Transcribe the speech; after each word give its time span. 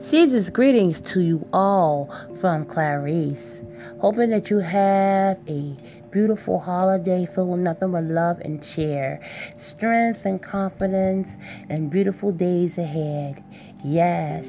Season's 0.00 0.50
greetings 0.50 1.00
to 1.00 1.20
you 1.20 1.46
all 1.52 2.10
from 2.40 2.64
Clarice. 2.66 3.60
Hoping 4.00 4.30
that 4.30 4.50
you 4.50 4.58
have 4.58 5.38
a 5.48 5.76
beautiful 6.10 6.58
holiday 6.58 7.26
filled 7.26 7.50
with 7.50 7.60
nothing 7.60 7.92
but 7.92 8.04
love 8.04 8.38
and 8.40 8.62
cheer, 8.62 9.20
strength 9.56 10.24
and 10.24 10.42
confidence, 10.42 11.28
and 11.68 11.90
beautiful 11.90 12.32
days 12.32 12.76
ahead. 12.76 13.42
Yes, 13.84 14.46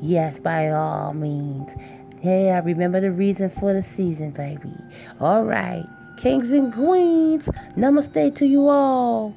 yes, 0.00 0.38
by 0.38 0.70
all 0.70 1.14
means. 1.14 1.70
Hey, 2.20 2.50
I 2.50 2.58
remember 2.58 3.00
the 3.00 3.12
reason 3.12 3.50
for 3.50 3.72
the 3.72 3.82
season, 3.82 4.30
baby. 4.30 4.74
All 5.20 5.44
right, 5.44 5.84
kings 6.18 6.50
and 6.52 6.72
queens, 6.72 7.44
namaste 7.76 8.36
to 8.36 8.46
you 8.46 8.68
all. 8.68 9.34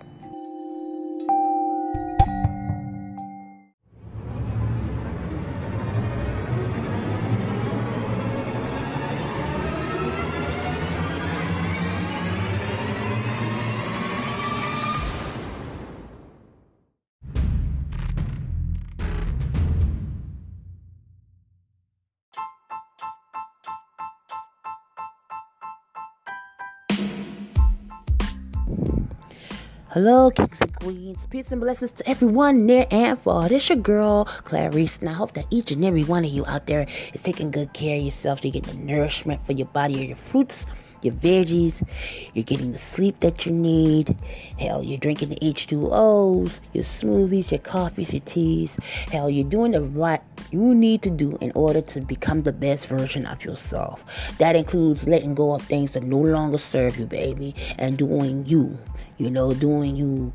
Hello, 29.94 30.31
kings 30.31 30.59
and 30.59 30.75
queens. 30.80 31.19
Peace 31.30 31.52
and 31.52 31.61
blessings 31.61 31.91
to 31.91 32.09
everyone 32.09 32.66
near 32.66 32.88
and 32.89 33.22
far. 33.22 33.47
This 33.47 33.69
your 33.69 33.77
girl, 33.77 34.25
Clarice, 34.25 34.97
and 34.97 35.08
I 35.08 35.13
hope 35.13 35.36
that 35.36 35.45
each 35.52 35.69
and 35.69 35.86
every 35.86 36.03
one 36.03 36.25
of 36.25 36.31
you 36.31 36.44
out 36.47 36.66
there 36.66 36.88
is 37.13 37.22
taking 37.22 37.52
good 37.52 37.73
care 37.73 37.97
of 37.97 38.03
yourself. 38.03 38.39
So 38.39 38.45
you 38.45 38.53
get 38.53 38.64
the 38.64 38.73
nourishment 38.73 39.45
for 39.45 39.52
your 39.52 39.67
body 39.67 40.02
or 40.02 40.04
your 40.05 40.17
fruits 40.17 40.65
your 41.03 41.14
veggies, 41.14 41.86
you're 42.33 42.43
getting 42.43 42.71
the 42.71 42.80
sleep 42.80 43.19
that 43.19 43.45
you 43.45 43.52
need. 43.52 44.17
Hell, 44.59 44.83
you're 44.83 44.97
drinking 44.97 45.30
the 45.30 45.36
H2Os, 45.37 46.59
your 46.73 46.83
smoothies, 46.83 47.52
your 47.52 47.59
coffees, 47.59 48.14
your 48.14 48.21
teas. 48.21 48.77
Hell, 49.11 49.30
you're 49.30 49.49
doing 49.49 49.71
the 49.71 49.81
right 49.81 50.21
you 50.52 50.75
need 50.75 51.02
to 51.02 51.09
do 51.09 51.37
in 51.42 51.52
order 51.55 51.81
to 51.81 52.02
become 52.02 52.43
the 52.43 52.52
best 52.52 52.87
version 52.87 53.25
of 53.25 53.43
yourself. 53.43 54.03
That 54.37 54.55
includes 54.55 55.08
letting 55.08 55.36
go 55.36 55.53
of 55.53 55.61
things 55.63 55.93
that 55.93 56.03
no 56.03 56.19
longer 56.19 56.58
serve 56.58 56.97
you, 56.97 57.05
baby, 57.05 57.55
and 57.77 57.97
doing 57.97 58.45
you. 58.45 58.77
You 59.17 59.30
know, 59.30 59.53
doing 59.53 59.95
you, 59.95 60.33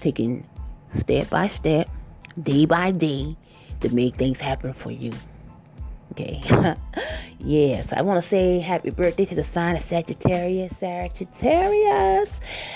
taking 0.00 0.46
step 0.96 1.30
by 1.30 1.48
step, 1.48 1.88
day 2.42 2.66
by 2.66 2.90
day 2.90 3.36
to 3.80 3.94
make 3.94 4.16
things 4.16 4.40
happen 4.40 4.72
for 4.72 4.90
you. 4.90 5.12
Okay. 6.12 6.42
yes, 7.38 7.90
I 7.90 8.02
want 8.02 8.22
to 8.22 8.28
say 8.28 8.60
happy 8.60 8.90
birthday 8.90 9.24
to 9.24 9.34
the 9.34 9.42
sign 9.42 9.76
of 9.76 9.82
Sagittarius. 9.82 10.76
Sagittarius. 10.76 12.28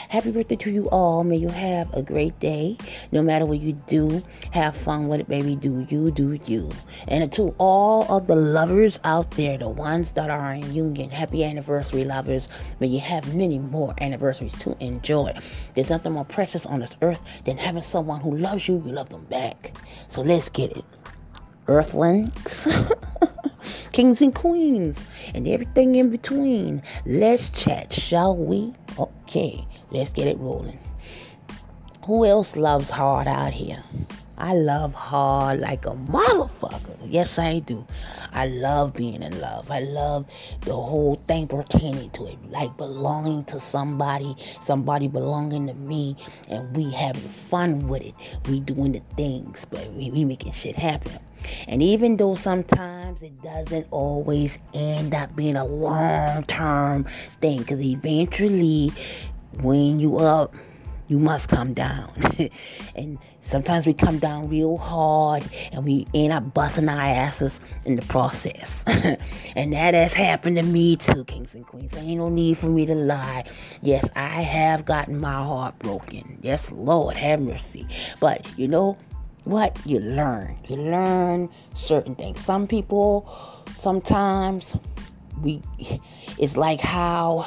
Happy 0.09 0.33
birthday 0.33 0.57
to 0.57 0.71
you 0.71 0.89
all. 0.89 1.23
May 1.23 1.37
you 1.37 1.51
have 1.51 1.93
a 1.93 2.01
great 2.01 2.41
day. 2.41 2.79
No 3.13 3.21
matter 3.21 3.45
what 3.45 3.61
you 3.61 3.75
do, 3.75 4.25
have 4.53 4.75
fun 4.75 5.09
with 5.09 5.21
it, 5.21 5.29
baby. 5.29 5.55
Do 5.55 5.87
you, 5.91 6.11
do 6.11 6.39
you. 6.47 6.71
And 7.09 7.31
to 7.35 7.55
all 7.59 8.11
of 8.11 8.27
the 8.27 8.37
lovers 8.37 8.99
out 9.05 9.33
there, 9.33 9.59
the 9.59 9.69
ones 9.69 10.13
that 10.13 10.31
are 10.31 10.55
in 10.55 10.75
union, 10.75 11.11
happy 11.11 11.45
anniversary, 11.45 12.05
lovers. 12.05 12.49
May 12.81 12.87
you 12.87 13.01
have 13.01 13.35
many 13.35 13.59
more 13.59 13.95
anniversaries 14.01 14.59
to 14.61 14.83
enjoy. 14.83 15.39
There's 15.75 15.91
nothing 15.91 16.13
more 16.15 16.25
precious 16.25 16.65
on 16.65 16.81
this 16.81 16.93
earth 17.03 17.21
than 17.45 17.59
having 17.59 17.83
someone 17.83 18.23
who 18.23 18.35
loves 18.35 18.67
you, 18.67 18.77
you 18.77 18.93
love 18.93 19.11
them 19.11 19.27
back. 19.27 19.77
So 20.09 20.23
let's 20.23 20.49
get 20.49 20.75
it. 20.75 20.87
Earthlings, 21.69 22.69
kings 23.93 24.23
and 24.23 24.35
queens, 24.35 24.99
and 25.35 25.49
everything 25.49 25.97
in 25.97 26.11
between. 26.11 26.83
Let's 27.05 27.51
chat, 27.51 27.93
shall 27.93 28.37
we? 28.37 28.73
Okay, 28.99 29.67
let's 29.91 30.11
get 30.11 30.27
it 30.29 30.39
rolling. 30.39 30.79
Who 32.05 32.25
else 32.25 32.55
loves 32.55 32.89
hard 32.89 33.27
out 33.27 33.53
here? 33.53 33.83
I 34.39 34.53
love 34.53 34.93
hard 34.93 35.61
like 35.61 35.87
a 35.87 35.91
motherfucker. 35.91 36.97
Yes, 37.07 37.39
I 37.39 37.61
do. 37.61 37.87
I 38.33 38.47
love 38.47 38.93
being 38.93 39.23
in 39.23 39.41
love. 39.41 39.71
I 39.71 39.81
love 39.81 40.27
the 40.61 40.75
whole 40.75 41.21
thing 41.27 41.49
pertaining 41.49 42.11
to 42.11 42.27
it. 42.27 42.39
Like 42.51 42.77
belonging 42.77 43.45
to 43.47 43.59
somebody, 43.59 44.37
somebody 44.63 45.09
belonging 45.09 45.69
to 45.69 45.75
me, 45.75 46.17
and 46.49 46.77
we 46.77 46.91
having 46.91 47.33
fun 47.51 47.89
with 47.89 48.03
it. 48.03 48.15
We 48.47 48.61
doing 48.61 48.93
the 48.93 49.03
things, 49.17 49.65
but 49.71 49.91
we, 49.95 50.11
we 50.11 50.25
making 50.25 50.53
shit 50.53 50.77
happen. 50.77 51.19
And 51.69 51.83
even 51.83 52.17
though 52.17 52.35
sometimes 52.35 53.23
it 53.23 53.41
doesn't 53.43 53.87
always 53.91 54.59
end 54.75 55.15
up 55.15 55.35
being 55.37 55.57
a 55.57 55.65
long 55.65 56.45
term 56.45 57.07
thing, 57.41 57.59
because 57.59 57.81
eventually 57.81 58.93
when 59.61 60.01
you 60.01 60.19
up, 60.19 60.55
you 61.09 61.19
must 61.19 61.49
come 61.49 61.73
down. 61.73 62.11
and 62.97 63.19
sometimes 63.51 63.87
we 63.87 63.95
come 63.95 64.19
down 64.19 64.49
real 64.49 64.77
hard 64.77 65.45
and 65.73 65.85
we 65.85 66.07
end 66.15 66.33
up 66.33 66.53
busting 66.53 66.89
our 66.89 67.01
asses 67.01 67.61
in 67.85 67.97
the 67.97 68.03
process. 68.03 68.83
and 68.87 69.73
that 69.73 69.95
has 69.95 70.13
happened 70.13 70.57
to 70.57 70.63
me 70.63 70.97
too, 70.97 71.25
kings 71.25 71.55
and 71.55 71.67
queens. 71.67 71.93
There 71.93 72.03
ain't 72.03 72.19
no 72.19 72.29
need 72.29 72.59
for 72.59 72.67
me 72.67 72.87
to 72.87 72.95
lie. 72.95 73.45
Yes, 73.83 74.09
I 74.17 74.43
have 74.43 74.85
gotten 74.85 75.21
my 75.21 75.33
heart 75.33 75.79
broken. 75.79 76.39
Yes, 76.43 76.71
Lord, 76.73 77.17
have 77.17 77.41
mercy. 77.41 77.87
But 78.21 78.47
you 78.59 78.69
know, 78.69 78.99
what 79.47 79.79
you 79.87 80.01
learn. 80.01 80.59
You 80.69 80.77
learn 80.77 81.49
certain 81.79 82.15
things. 82.15 82.45
Some 82.45 82.67
people, 82.67 83.63
sometimes, 83.79 84.75
we, 85.41 85.63
it's 86.39 86.57
like 86.57 86.81
how 86.81 87.47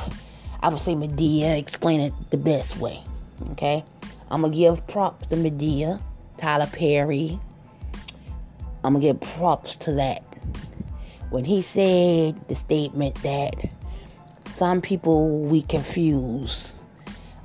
I 0.62 0.70
would 0.70 0.82
say 0.82 0.94
Madea 0.94 1.58
explain 1.58 2.00
it 2.00 2.14
the 2.32 2.38
best 2.38 2.78
way. 2.78 3.04
Okay, 3.52 3.84
I'm 4.32 4.42
gonna 4.42 4.56
give 4.56 4.86
props 4.88 5.28
to 5.28 5.36
Madea, 5.36 6.02
Tyler 6.38 6.68
Perry. 6.68 7.40
I'm 8.84 8.94
gonna 8.94 9.00
give 9.00 9.20
props 9.20 9.76
to 9.78 9.94
that 9.94 10.24
when 11.30 11.46
he 11.46 11.62
said 11.62 12.48
the 12.48 12.56
statement 12.56 13.16
that 13.24 13.54
some 14.56 14.82
people 14.82 15.40
we 15.42 15.62
confuse 15.62 16.72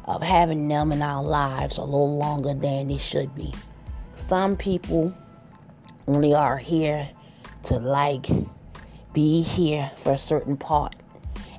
of 0.05 0.23
having 0.23 0.69
them 0.69 0.93
in 0.93 1.03
our 1.03 1.23
lives 1.23 1.77
a 1.77 1.83
little 1.83 2.19
longer 2.19 2.55
than 2.55 2.89
they 2.89 2.99
should 2.99 3.35
be 3.35 3.53
some 4.29 4.57
people 4.57 5.15
only 6.07 6.35
are 6.35 6.57
here 6.57 7.09
to 7.65 7.79
like 7.79 8.27
be 9.13 9.43
here 9.43 9.91
for 10.03 10.13
a 10.13 10.19
certain 10.19 10.57
part 10.57 10.95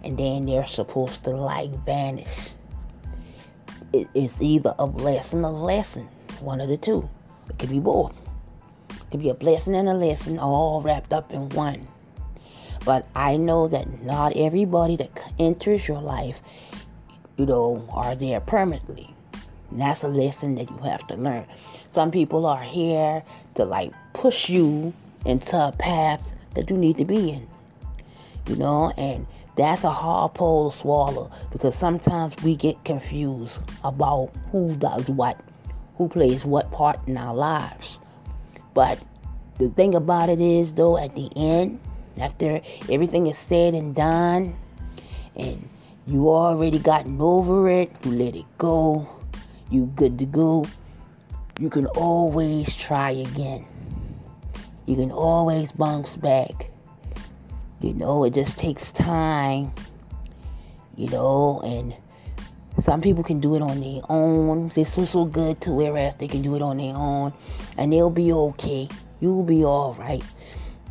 and 0.04 0.18
then 0.18 0.46
they're 0.46 0.68
supposed 0.68 1.24
to 1.24 1.32
like 1.32 1.72
vanish. 1.86 2.52
it's 3.94 4.42
either 4.42 4.76
a 4.78 4.86
blessing 4.86 5.44
or 5.44 5.50
a 5.50 5.52
lesson, 5.52 6.08
one 6.42 6.62
of 6.62 6.70
the 6.70 6.78
two. 6.78 7.10
It 7.50 7.58
could 7.58 7.70
be 7.70 7.80
both. 7.80 8.14
It 8.90 9.12
could 9.12 9.20
be 9.22 9.30
a 9.30 9.34
blessing 9.34 9.76
and 9.76 9.90
a 9.90 9.94
lesson 9.94 10.38
all 10.38 10.82
wrapped 10.82 11.14
up 11.14 11.32
in 11.32 11.50
one. 11.50 11.88
But 12.84 13.08
I 13.16 13.38
know 13.38 13.68
that 13.68 14.04
not 14.04 14.36
everybody 14.36 14.96
that 14.98 15.12
enters 15.40 15.88
your 15.88 16.02
life, 16.02 16.38
you 17.38 17.46
know, 17.48 17.88
are 17.92 18.16
there 18.16 18.40
permanently. 18.42 19.15
And 19.76 19.82
that's 19.82 20.04
a 20.04 20.08
lesson 20.08 20.56
that 20.56 20.70
you 20.70 20.78
have 20.78 21.06
to 21.08 21.16
learn. 21.16 21.46
Some 21.92 22.10
people 22.10 22.46
are 22.46 22.64
here 22.64 23.24
to 23.56 23.66
like 23.66 23.92
push 24.14 24.48
you 24.48 24.94
into 25.26 25.58
a 25.58 25.74
path 25.74 26.24
that 26.54 26.70
you 26.70 26.78
need 26.78 26.98
to 26.98 27.04
be 27.04 27.32
in. 27.32 27.46
You 28.48 28.56
know, 28.56 28.94
and 28.96 29.28
that's 29.58 29.84
a 29.84 29.92
hard 29.92 30.34
pill 30.34 30.72
to 30.72 30.78
swallow 30.78 31.30
because 31.52 31.76
sometimes 31.76 32.34
we 32.42 32.56
get 32.56 32.86
confused 32.86 33.60
about 33.84 34.32
who 34.54 34.78
does 34.78 35.10
what, 35.10 35.42
who 35.98 36.08
plays 36.08 36.46
what 36.46 36.72
part 36.72 37.06
in 37.06 37.18
our 37.18 37.36
lives. 37.36 38.00
But 38.74 39.04
the 39.58 39.68
thing 39.72 39.94
about 39.94 40.30
it 40.30 40.40
is, 40.40 40.74
though, 40.74 40.98
at 40.98 41.16
the 41.16 41.30
end, 41.36 41.82
after 42.18 42.62
everything 42.90 43.28
is 43.28 43.38
said 43.50 43.74
and 43.74 43.94
done, 43.94 44.56
and 45.36 45.68
you 46.08 46.30
already 46.30 46.80
gotten 46.80 47.20
over 47.20 47.70
it, 47.70 47.92
you 48.06 48.12
let 48.12 48.38
it 48.38 48.46
go, 48.58 49.10
you 49.70 49.88
good 49.96 50.20
to 50.20 50.26
go, 50.26 50.66
you 51.60 51.70
can 51.70 51.88
always 51.88 52.76
try 52.76 53.12
again. 53.12 53.66
You 54.86 54.96
can 54.96 55.12
always 55.12 55.72
bounce 55.72 56.16
back. 56.16 56.70
You 57.82 57.94
know, 57.94 58.24
it 58.24 58.34
just 58.34 58.58
takes 58.58 58.92
time. 58.92 59.74
You 60.96 61.08
know, 61.10 61.62
and 61.62 61.96
some 62.84 63.02
people 63.02 63.24
can 63.24 63.40
do 63.40 63.56
it 63.56 63.62
on 63.62 63.80
their 63.80 64.02
own. 64.10 64.70
They're 64.76 64.86
so 64.86 65.06
so 65.06 65.26
good 65.26 65.60
to 65.62 65.72
whereas 65.72 66.16
they 66.16 66.28
can 66.28 66.42
do 66.42 66.56
it 66.56 66.62
on 66.62 66.78
their 66.78 66.96
own, 66.96 67.34
and 67.78 67.92
they'll 67.92 68.10
be 68.10 68.32
okay. 68.32 68.88
You'll 69.20 69.44
be 69.44 69.64
all 69.64 69.94
right. 69.96 70.24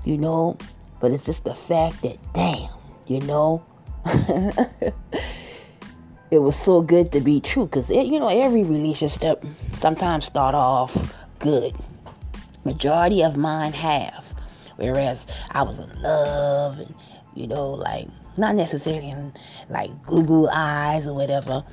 You 0.05 0.19
know, 0.19 0.59
but 1.01 1.13
it's 1.13 1.25
just 1.25 1.45
the 1.45 1.55
fact 1.55 2.03
that 2.03 2.19
damn, 2.33 2.71
you 3.07 3.21
know. 3.21 3.65
it 6.35 6.43
was 6.43 6.57
so 6.57 6.83
good 6.83 7.13
to 7.13 7.21
be 7.21 7.41
true 7.41 7.67
because 7.67 7.89
you 7.89 8.19
know 8.19 8.29
every 8.29 8.65
relationship 8.65 9.45
sometimes 9.79 10.25
start 10.25 10.55
off 10.55 10.93
good. 11.39 11.75
Majority 12.65 13.23
of 13.23 13.37
mine 13.37 13.73
have 13.73 14.25
whereas 14.77 15.27
i 15.51 15.63
was 15.63 15.79
in 15.79 16.03
love 16.03 16.79
and 16.79 16.95
you 17.35 17.47
know 17.47 17.71
like 17.71 18.09
not 18.37 18.55
necessarily 18.55 19.11
in 19.11 19.33
like 19.71 19.91
google 20.05 20.49
eyes 20.53 21.07
or 21.07 21.15
whatever 21.15 21.65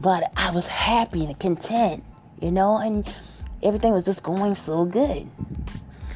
but 0.00 0.30
i 0.36 0.50
was 0.50 0.66
happy 0.66 1.24
and 1.24 1.38
content 1.38 2.04
you 2.40 2.50
know 2.50 2.76
and 2.78 3.14
everything 3.62 3.92
was 3.92 4.04
just 4.04 4.22
going 4.22 4.54
so 4.54 4.84
good 4.84 5.28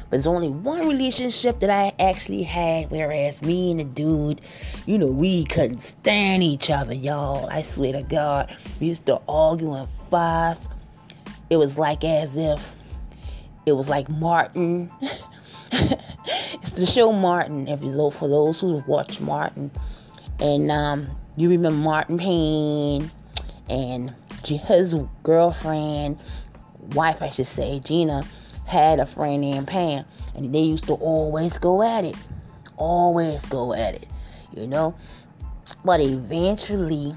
but 0.09 0.17
there's 0.17 0.27
only 0.27 0.49
one 0.49 0.87
relationship 0.87 1.59
that 1.59 1.69
I 1.69 1.93
actually 2.01 2.43
had, 2.43 2.89
whereas 2.89 3.41
me 3.41 3.71
and 3.71 3.79
the 3.81 3.83
dude, 3.83 4.39
you 4.85 4.97
know, 4.97 5.07
we 5.07 5.43
couldn't 5.45 5.83
stand 5.83 6.43
each 6.43 6.69
other, 6.69 6.93
y'all. 6.93 7.49
I 7.49 7.61
swear 7.61 7.91
to 7.91 8.03
God. 8.03 8.55
We 8.79 8.87
used 8.87 9.05
to 9.07 9.19
argue 9.27 9.73
and 9.73 9.89
fuss. 10.09 10.59
It 11.49 11.57
was 11.57 11.77
like 11.77 12.05
as 12.05 12.37
if 12.37 12.73
it 13.65 13.73
was 13.73 13.89
like 13.89 14.07
Martin. 14.07 14.89
it's 15.71 16.71
the 16.71 16.85
show 16.85 17.11
Martin, 17.11 17.67
if 17.67 17.81
you 17.81 17.91
know, 17.91 18.09
for 18.09 18.29
those 18.29 18.61
who 18.61 18.81
watch 18.87 19.19
Martin. 19.19 19.71
And 20.39 20.71
um, 20.71 21.07
you 21.35 21.49
remember 21.49 21.77
Martin 21.77 22.17
Payne 22.17 23.11
and 23.69 24.13
his 24.45 24.95
girlfriend, 25.23 26.17
wife, 26.93 27.21
I 27.21 27.29
should 27.29 27.47
say, 27.47 27.81
Gina 27.81 28.23
had 28.67 28.99
a 28.99 29.05
friend 29.05 29.41
named 29.41 29.67
Pam, 29.67 30.05
and 30.35 30.53
they 30.53 30.59
used 30.59 30.85
to 30.85 30.93
always 30.93 31.57
go 31.57 31.81
at 31.81 32.03
it. 32.03 32.15
Always 32.77 33.41
go 33.45 33.73
at 33.73 33.95
it, 33.95 34.07
you 34.53 34.67
know. 34.67 34.93
But 35.83 36.01
eventually, 36.01 37.15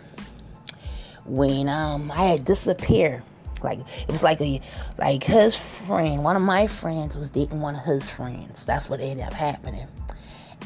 when 1.27 1.69
um 1.69 2.11
I 2.11 2.25
had 2.25 2.45
disappeared, 2.45 3.23
like 3.63 3.81
it 3.81 4.13
was 4.13 4.23
like 4.23 4.41
a 4.41 4.61
like 4.97 5.25
his 5.25 5.59
friend, 5.87 6.25
one 6.25 6.37
of 6.37 6.43
my 6.43 6.67
friends 6.67 7.17
was 7.17 7.31
dating 7.31 7.61
one 7.61 7.75
of 7.75 7.85
his 7.85 8.09
friends. 8.09 8.65
That's 8.65 8.89
what 8.89 9.01
ended 9.01 9.27
up 9.27 9.35
happening, 9.35 9.89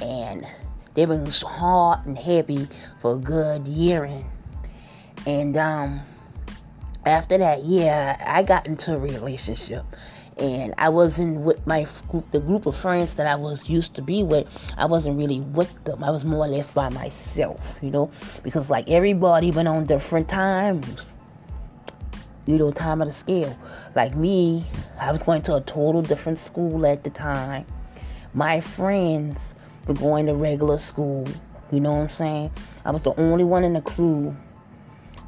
and 0.01 0.47
they've 0.95 1.09
been 1.09 1.27
hard 1.27 2.07
and 2.07 2.17
heavy 2.17 2.69
for 3.01 3.15
a 3.15 3.19
good 3.19 3.67
year 3.67 4.25
and 5.27 5.57
um 5.57 6.01
after 7.07 7.39
that 7.39 7.65
year 7.65 8.17
I 8.25 8.43
got 8.43 8.67
into 8.67 8.95
a 8.95 8.99
relationship 8.99 9.85
and 10.37 10.75
I 10.79 10.89
wasn't 10.89 11.41
with 11.41 11.65
my 11.67 11.87
group, 12.09 12.31
the 12.33 12.41
group 12.41 12.67
of 12.67 12.77
friends 12.77 13.15
that 13.15 13.27
I 13.27 13.37
was 13.37 13.69
used 13.69 13.95
to 13.95 14.03
be 14.03 14.23
with. 14.23 14.49
I 14.77 14.87
wasn't 14.87 15.17
really 15.17 15.41
with 15.41 15.85
them. 15.85 16.03
I 16.03 16.11
was 16.11 16.25
more 16.25 16.45
or 16.45 16.49
less 16.49 16.71
by 16.71 16.89
myself, 16.89 17.79
you 17.81 17.91
know, 17.91 18.11
because 18.43 18.69
like 18.69 18.91
everybody 18.91 19.51
went 19.51 19.69
on 19.69 19.87
different 19.87 20.29
times, 20.29 21.07
you 22.47 22.57
know, 22.57 22.73
time 22.73 23.01
of 23.01 23.09
the 23.09 23.15
scale. 23.15 23.57
Like 23.95 24.17
me, 24.17 24.65
I 24.99 25.13
was 25.13 25.23
going 25.23 25.43
to 25.43 25.55
a 25.55 25.61
total 25.61 26.03
different 26.03 26.39
school 26.39 26.85
at 26.85 27.05
the 27.05 27.11
time. 27.11 27.65
My 28.33 28.61
friends 28.61 29.39
were 29.87 29.95
going 29.95 30.27
to 30.27 30.35
regular 30.35 30.79
school. 30.79 31.27
You 31.71 31.81
know 31.81 31.93
what 31.93 32.03
I'm 32.03 32.11
saying? 32.11 32.51
I 32.85 32.91
was 32.91 33.03
the 33.03 33.15
only 33.19 33.45
one 33.45 33.63
in 33.63 33.73
the 33.73 33.81
crew 33.81 34.37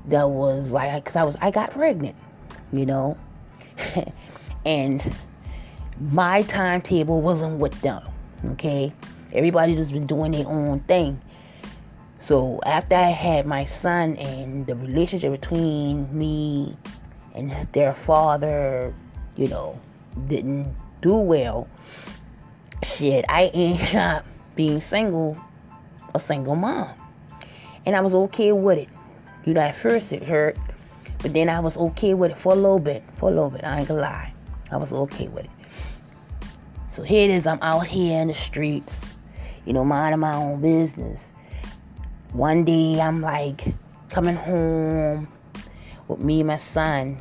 that 0.06 0.28
was 0.28 0.70
like, 0.70 1.04
cause 1.04 1.16
I 1.16 1.24
was, 1.24 1.36
I 1.40 1.50
got 1.50 1.70
pregnant, 1.70 2.16
you 2.72 2.86
know. 2.86 3.16
and 4.66 5.16
my 6.10 6.42
timetable 6.42 7.22
wasn't 7.22 7.58
with 7.58 7.80
them. 7.80 8.02
Okay, 8.52 8.92
everybody 9.32 9.74
just 9.74 9.92
been 9.92 10.06
doing 10.06 10.32
their 10.32 10.46
own 10.46 10.80
thing. 10.80 11.22
So 12.20 12.60
after 12.66 12.96
I 12.96 13.10
had 13.10 13.46
my 13.46 13.66
son 13.66 14.16
and 14.16 14.66
the 14.66 14.74
relationship 14.74 15.30
between 15.40 16.06
me 16.16 16.76
and 17.34 17.68
their 17.72 17.94
father, 17.94 18.92
you 19.36 19.46
know, 19.46 19.80
didn't 20.26 20.74
do 21.00 21.14
well. 21.14 21.68
Shit, 22.82 23.24
I 23.28 23.46
ended 23.54 23.94
up 23.94 24.26
being 24.56 24.82
single, 24.90 25.40
a 26.14 26.20
single 26.20 26.56
mom. 26.56 26.90
And 27.86 27.94
I 27.94 28.00
was 28.00 28.14
okay 28.14 28.50
with 28.50 28.78
it. 28.78 28.88
You 29.44 29.54
know, 29.54 29.60
at 29.60 29.80
first 29.80 30.10
it 30.10 30.24
hurt, 30.24 30.58
but 31.18 31.32
then 31.32 31.48
I 31.48 31.60
was 31.60 31.76
okay 31.76 32.14
with 32.14 32.32
it 32.32 32.38
for 32.38 32.52
a 32.52 32.56
little 32.56 32.80
bit. 32.80 33.04
For 33.18 33.30
a 33.30 33.32
little 33.32 33.50
bit, 33.50 33.62
I 33.62 33.78
ain't 33.78 33.86
gonna 33.86 34.00
lie. 34.00 34.35
I 34.70 34.76
was 34.76 34.92
okay 34.92 35.28
with 35.28 35.44
it. 35.44 35.50
So 36.92 37.02
here 37.02 37.24
it 37.24 37.30
is, 37.30 37.46
I'm 37.46 37.58
out 37.62 37.86
here 37.86 38.20
in 38.20 38.28
the 38.28 38.34
streets, 38.34 38.94
you 39.64 39.72
know, 39.72 39.84
minding 39.84 40.20
my 40.20 40.34
own 40.34 40.60
business. 40.60 41.20
One 42.32 42.64
day 42.64 43.00
I'm 43.00 43.20
like 43.20 43.74
coming 44.08 44.36
home 44.36 45.28
with 46.08 46.20
me 46.20 46.40
and 46.40 46.46
my 46.46 46.58
son, 46.58 47.18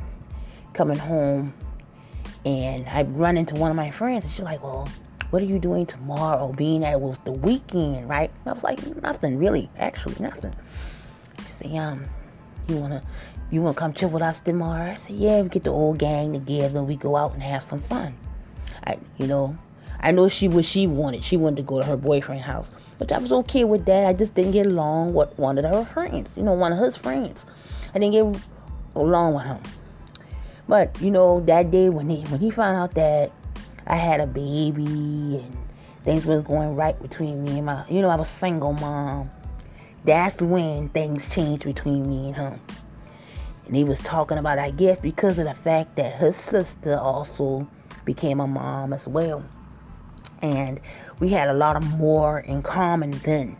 coming 0.74 0.97
home, 0.97 1.53
and 2.45 2.88
I 2.88 3.03
run 3.03 3.38
into 3.38 3.56
one 3.56 3.71
of 3.71 3.75
my 3.75 3.92
friends, 3.92 4.23
and 4.23 4.33
she's 4.33 4.44
like, 4.44 4.64
Well, 4.64 4.87
what 5.31 5.42
are 5.42 5.45
you 5.45 5.59
doing 5.59 5.85
tomorrow? 5.85 6.54
Being 6.54 6.81
that 6.81 6.94
it 6.94 7.02
was 7.02 7.18
the 7.25 7.31
weekend, 7.31 8.07
right? 8.07 8.31
I 8.45 8.54
was 8.54 8.64
like, 8.64 8.85
Nothing 9.02 9.37
really, 9.37 9.69
actually, 9.78 10.16
nothing. 10.19 10.56
She 11.40 11.69
said, 11.69 11.78
Um, 11.78 12.06
you 12.69 12.78
wanna 12.78 13.02
you 13.56 13.62
want 13.62 13.78
to 13.78 13.80
come 13.80 13.94
chill 13.94 14.09
with 14.09 14.21
us 14.21 14.38
tomorrow? 14.44 14.92
I 14.92 14.97
said, 15.07 15.16
yeah, 15.16 15.42
we 15.42 15.50
get 15.50 15.64
the 15.64 15.71
old 15.71 15.97
gang 15.97 16.33
together. 16.33 16.83
We 16.83 16.97
go 16.97 17.16
out 17.16 17.33
and 17.33 17.42
have 17.42 17.66
some 17.69 17.81
fun. 17.83 18.16
I, 18.83 18.97
you 19.18 19.28
know, 19.28 19.57
I 20.02 20.12
know 20.12 20.28
she 20.28 20.47
what 20.47 20.66
she 20.66 20.85
wanted. 20.88 21.24
She 21.24 21.38
wanted 21.38 21.57
to 21.57 21.64
go 21.64 21.80
to 21.80 21.88
her 21.88 21.97
boyfriend's 21.97 22.45
house, 22.45 22.69
but 23.00 23.12
I 23.12 23.18
was 23.18 23.31
okay 23.31 23.64
with 23.64 23.85
that. 23.85 24.06
I 24.06 24.14
just 24.14 24.35
didn't 24.35 24.52
get 24.52 24.68
along 24.68 25.14
with 25.14 25.38
one 25.40 25.57
of 25.57 25.66
her 25.66 25.85
friends. 25.85 26.31
You 26.35 26.44
know, 26.44 26.52
one 26.52 26.74
of 26.74 26.80
his 26.80 26.97
friends. 26.97 27.45
I 27.94 28.00
didn't 28.00 28.12
get 28.12 28.44
along 28.94 29.35
with 29.35 29.45
him. 29.45 29.59
But 30.68 31.02
you 31.02 31.09
know, 31.09 31.40
that 31.45 31.71
day 31.71 31.90
when 31.90 32.09
he 32.09 32.21
when 32.24 32.42
he 32.42 32.52
found 32.52 32.78
out 32.78 32.94
that 32.95 33.31
I 33.88 33.95
had 33.95 34.19
a 34.19 34.28
baby 34.28 35.42
and 35.44 35.57
things 36.04 36.26
was 36.26 36.44
going 36.44 36.76
right 36.76 37.02
between 37.02 37.44
me 37.44 37.57
and 37.57 37.66
my, 37.68 37.88
you 37.90 38.02
know, 38.02 38.09
I 38.09 38.16
was 38.16 38.30
single 38.30 38.74
mom. 38.74 39.30
That's 40.04 40.42
when 40.42 40.90
things 40.90 41.24
changed 41.33 41.64
between 41.64 42.07
me 42.07 42.28
and 42.28 42.35
him. 42.35 42.59
And 43.68 43.76
he 43.76 43.84
was 43.84 43.98
talking 44.00 44.38
about, 44.38 44.60
I 44.60 44.72
guess, 44.72 45.00
because 45.00 45.40
of 45.40 45.45
the 45.45 45.56
fact 45.56 45.95
that 45.95 46.14
her 46.16 46.34
sister 46.34 46.98
also 46.98 47.68
became 48.04 48.40
a 48.40 48.48
mom 48.48 48.94
as 48.94 49.07
well. 49.07 49.44
And 50.42 50.80
we 51.19 51.30
had 51.30 51.50
a 51.50 51.54
lot 51.54 51.76
of 51.76 51.84
more 51.98 52.40
in 52.40 52.62
common 52.62 53.12
then 53.12 53.57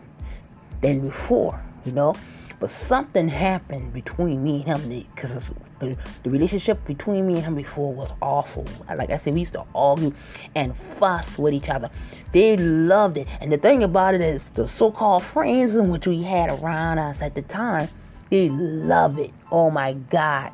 than 0.80 1.00
before, 1.00 1.62
you 1.84 1.92
know. 1.92 2.14
But 2.60 2.70
something 2.70 3.28
happened 3.28 3.92
between 3.92 4.42
me 4.42 4.64
and 4.66 4.78
him 4.78 5.06
because 5.14 5.42
the, 5.80 5.96
the 6.22 6.30
relationship 6.30 6.82
between 6.86 7.26
me 7.26 7.34
and 7.34 7.42
him 7.42 7.54
before 7.54 7.92
was 7.92 8.10
awful. 8.22 8.64
Like 8.94 9.10
I 9.10 9.18
said, 9.18 9.34
we 9.34 9.40
used 9.40 9.52
to 9.54 9.64
argue 9.74 10.14
and 10.54 10.74
fuss 10.98 11.36
with 11.36 11.52
each 11.52 11.68
other. 11.68 11.90
They 12.32 12.56
loved 12.56 13.18
it. 13.18 13.26
And 13.40 13.52
the 13.52 13.58
thing 13.58 13.82
about 13.82 14.14
it 14.14 14.20
is, 14.20 14.42
the 14.54 14.68
so 14.68 14.90
called 14.90 15.22
friends 15.22 15.74
which 15.74 16.06
we 16.06 16.22
had 16.22 16.50
around 16.50 16.98
us 16.98 17.20
at 17.20 17.34
the 17.34 17.42
time 17.42 17.88
they 18.30 18.48
love 18.48 19.18
it. 19.18 19.32
Oh 19.50 19.70
my 19.70 19.94
God. 19.94 20.52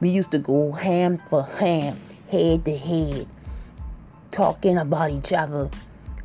We 0.00 0.10
used 0.10 0.30
to 0.32 0.38
go 0.38 0.72
ham 0.72 1.22
for 1.30 1.44
ham, 1.44 1.98
head 2.30 2.64
to 2.64 2.76
head, 2.76 3.26
talking 4.30 4.76
about 4.76 5.10
each 5.10 5.32
other, 5.32 5.70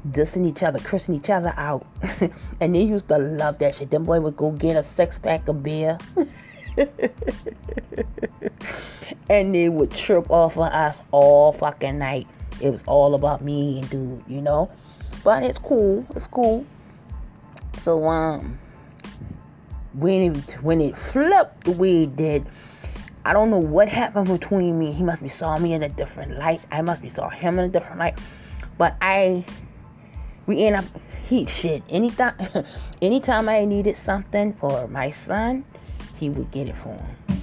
dissing 0.09 0.45
each 0.47 0.61
other, 0.63 0.79
cursing 0.79 1.15
each 1.15 1.29
other 1.29 1.53
out. 1.55 1.85
and 2.59 2.75
they 2.75 2.81
used 2.81 3.07
to 3.07 3.17
love 3.17 3.59
that 3.59 3.75
shit. 3.75 3.91
Them 3.91 4.03
boy 4.03 4.19
would 4.19 4.35
go 4.35 4.51
get 4.51 4.75
a 4.75 4.85
six 4.95 5.17
pack 5.19 5.47
of 5.47 5.63
beer. 5.63 5.97
and 9.29 9.55
they 9.55 9.69
would 9.69 9.91
trip 9.91 10.29
off 10.29 10.57
of 10.57 10.63
us 10.63 10.97
all 11.11 11.53
fucking 11.53 11.99
night. 11.99 12.27
It 12.59 12.69
was 12.69 12.81
all 12.85 13.15
about 13.15 13.41
me 13.41 13.79
and 13.79 13.89
dude, 13.89 14.23
you 14.27 14.41
know? 14.41 14.69
But 15.23 15.43
it's 15.43 15.59
cool. 15.59 16.05
It's 16.15 16.27
cool. 16.27 16.65
So 17.83 18.05
um 18.07 18.59
when 19.93 20.35
it 20.35 20.63
when 20.63 20.81
it 20.81 20.97
flipped 20.97 21.65
the 21.65 21.71
way 21.71 22.03
it 22.03 22.15
did, 22.15 22.45
I 23.25 23.33
don't 23.33 23.49
know 23.49 23.57
what 23.57 23.89
happened 23.89 24.27
between 24.27 24.79
me. 24.79 24.91
He 24.91 25.03
must 25.03 25.21
be 25.21 25.29
saw 25.29 25.57
me 25.57 25.73
in 25.73 25.83
a 25.83 25.89
different 25.89 26.37
light. 26.37 26.61
I 26.71 26.81
must 26.81 27.01
be 27.01 27.09
saw 27.09 27.29
him 27.29 27.59
in 27.59 27.65
a 27.65 27.69
different 27.69 27.99
light. 27.99 28.19
But 28.77 28.95
I 29.01 29.45
we 30.45 30.65
end 30.65 30.77
up 30.77 30.85
he 31.27 31.45
shit. 31.45 31.83
Anytime 31.89 32.35
anytime 33.01 33.49
I 33.49 33.65
needed 33.65 33.97
something 33.97 34.53
for 34.53 34.87
my 34.87 35.13
son, 35.25 35.65
he 36.17 36.29
would 36.29 36.51
get 36.51 36.67
it 36.67 36.75
for 36.77 36.89
him. 36.93 37.41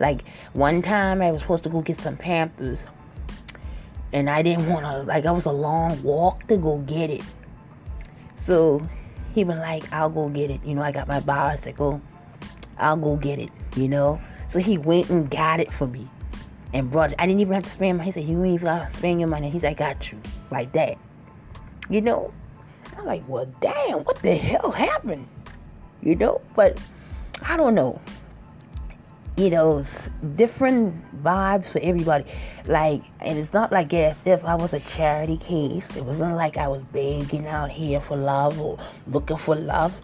Like 0.00 0.24
one 0.52 0.82
time 0.82 1.20
I 1.20 1.30
was 1.30 1.42
supposed 1.42 1.64
to 1.64 1.68
go 1.68 1.80
get 1.80 2.00
some 2.00 2.16
Pampers 2.16 2.78
and 4.12 4.30
I 4.30 4.42
didn't 4.42 4.68
want 4.68 4.84
to 4.86 5.02
like 5.02 5.26
I 5.26 5.30
was 5.30 5.44
a 5.46 5.52
long 5.52 6.02
walk 6.02 6.46
to 6.48 6.56
go 6.56 6.78
get 6.78 7.10
it. 7.10 7.22
So 8.46 8.82
he 9.34 9.44
was 9.44 9.56
like, 9.58 9.92
I'll 9.92 10.10
go 10.10 10.28
get 10.28 10.50
it. 10.50 10.60
You 10.64 10.74
know, 10.74 10.82
I 10.82 10.92
got 10.92 11.08
my 11.08 11.20
bicycle. 11.20 12.00
I'll 12.78 12.96
go 12.96 13.16
get 13.16 13.38
it, 13.38 13.50
you 13.76 13.88
know. 13.88 14.20
So 14.52 14.58
he 14.58 14.78
went 14.78 15.10
and 15.10 15.30
got 15.30 15.60
it 15.60 15.72
for 15.72 15.86
me 15.86 16.08
and 16.72 16.90
brought 16.90 17.12
it. 17.12 17.16
I 17.18 17.26
didn't 17.26 17.40
even 17.40 17.54
have 17.54 17.64
to 17.64 17.70
spend 17.70 17.98
money. 17.98 18.10
He 18.10 18.20
said, 18.20 18.28
You 18.28 18.42
ain't 18.44 18.54
even 18.54 18.64
got 18.64 18.90
to 18.90 18.98
spend 18.98 19.20
your 19.20 19.28
money. 19.28 19.50
He's 19.50 19.62
like, 19.62 19.80
I 19.80 19.94
got 19.94 20.10
you. 20.10 20.20
Like 20.50 20.72
that. 20.72 20.96
You 21.88 22.00
know? 22.00 22.32
I'm 22.96 23.04
like, 23.04 23.22
Well, 23.28 23.46
damn, 23.60 24.04
what 24.04 24.22
the 24.22 24.34
hell 24.34 24.70
happened? 24.70 25.26
You 26.02 26.14
know? 26.14 26.40
But 26.54 26.80
I 27.42 27.56
don't 27.56 27.74
know 27.74 28.00
you 29.38 29.50
know, 29.50 29.86
different 30.34 31.22
vibes 31.22 31.70
for 31.70 31.78
everybody. 31.80 32.24
Like, 32.66 33.02
and 33.20 33.38
it's 33.38 33.52
not 33.52 33.70
like 33.70 33.94
as 33.94 34.16
if 34.24 34.44
I 34.44 34.56
was 34.56 34.72
a 34.72 34.80
charity 34.80 35.36
case. 35.36 35.84
It 35.96 36.04
wasn't 36.04 36.34
like 36.34 36.56
I 36.56 36.66
was 36.66 36.82
begging 36.92 37.46
out 37.46 37.70
here 37.70 38.00
for 38.00 38.16
love 38.16 38.60
or 38.60 38.78
looking 39.06 39.38
for 39.38 39.54
love. 39.54 39.94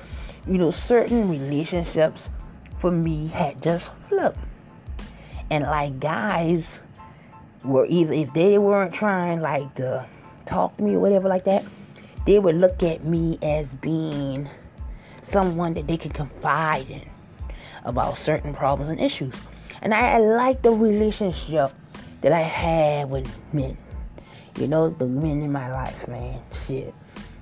You 0.46 0.58
know, 0.58 0.70
certain 0.70 1.28
relationships 1.28 2.28
for 2.80 2.92
me 2.92 3.26
had 3.26 3.60
just 3.60 3.90
flipped. 4.08 4.38
And 5.50 5.64
like 5.64 5.98
guys 5.98 6.64
were 7.64 7.86
either 7.86 8.12
if 8.12 8.32
they 8.34 8.58
weren't 8.58 8.94
trying 8.94 9.40
like 9.40 9.74
to 9.76 10.06
talk 10.46 10.76
to 10.76 10.82
me 10.82 10.94
or 10.94 11.00
whatever 11.00 11.28
like 11.28 11.44
that, 11.44 11.64
they 12.24 12.38
would 12.38 12.54
look 12.54 12.84
at 12.84 13.04
me 13.04 13.38
as 13.42 13.66
being 13.80 14.48
someone 15.32 15.74
that 15.74 15.88
they 15.88 15.96
could 15.96 16.14
confide 16.14 16.88
in 16.88 17.02
about 17.84 18.18
certain 18.18 18.54
problems 18.54 18.90
and 18.90 19.00
issues. 19.00 19.34
And 19.82 19.92
I, 19.92 20.12
I 20.12 20.18
like 20.18 20.62
the 20.62 20.70
relationship 20.70 21.72
that 22.22 22.32
I 22.32 22.40
had 22.40 23.10
with 23.10 23.28
men. 23.52 23.76
You 24.58 24.68
know, 24.68 24.88
the 24.88 25.06
men 25.06 25.42
in 25.42 25.52
my 25.52 25.70
life, 25.70 26.08
man. 26.08 26.40
Shit. 26.66 26.94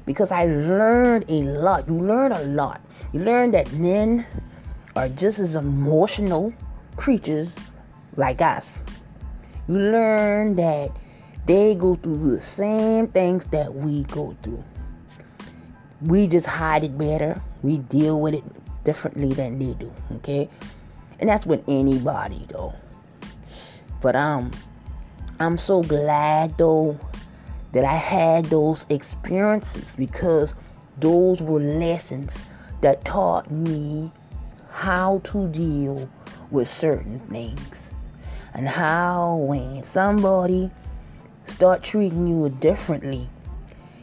Because 0.07 0.31
I 0.31 0.47
learned 0.47 1.27
a 1.29 1.43
lot. 1.43 1.89
You 1.89 2.01
learn 2.01 2.33
a 2.33 2.43
lot. 2.43 2.81
You 3.13 3.21
learn 3.21 3.53
that 3.53 3.73
men 3.75 4.27
are 4.97 5.09
just 5.09 5.39
as 5.39 5.55
emotional 5.55 6.53
creatures 6.97 7.55
like 8.17 8.41
us. 8.41 8.67
You 9.69 9.77
learn 9.77 10.57
that 10.57 10.91
they 11.47 11.75
go 11.75 11.95
through 11.95 12.37
the 12.37 12.43
same 12.43 13.09
things 13.09 13.45
that 13.47 13.73
we 13.73 14.05
go 14.05 14.37
through. 14.43 14.65
We 16.01 16.27
just 16.27 16.47
hide 16.47 16.83
it 16.83 16.99
better. 16.99 17.41
We 17.63 17.79
deal 17.79 18.21
with 18.21 18.35
it 18.35 18.45
differently 18.85 19.33
than 19.33 19.59
they 19.59 19.75
do. 19.75 19.93
Okay, 20.17 20.49
and 21.21 21.29
that's 21.29 21.47
with 21.47 21.65
anybody 21.69 22.47
though. 22.51 22.75
But 24.01 24.17
um, 24.17 24.51
I'm 25.41 25.59
so 25.59 25.83
glad 25.83 26.57
though 26.59 26.99
that 27.73 27.85
I 27.85 27.97
had 27.97 28.47
those 28.47 28.85
experiences 28.91 29.85
because 29.97 30.55
those 30.99 31.41
were 31.41 31.61
lessons 31.61 32.33
that 32.83 33.05
taught 33.05 33.51
me 33.51 34.13
how 34.71 35.21
to 35.25 35.49
deal 35.49 36.09
with 36.51 36.71
certain 36.73 37.21
things 37.21 37.61
and 38.55 38.69
how 38.69 39.37
when 39.37 39.83
somebody 39.85 40.71
start 41.47 41.83
treating 41.83 42.27
you 42.27 42.49
differently 42.61 43.29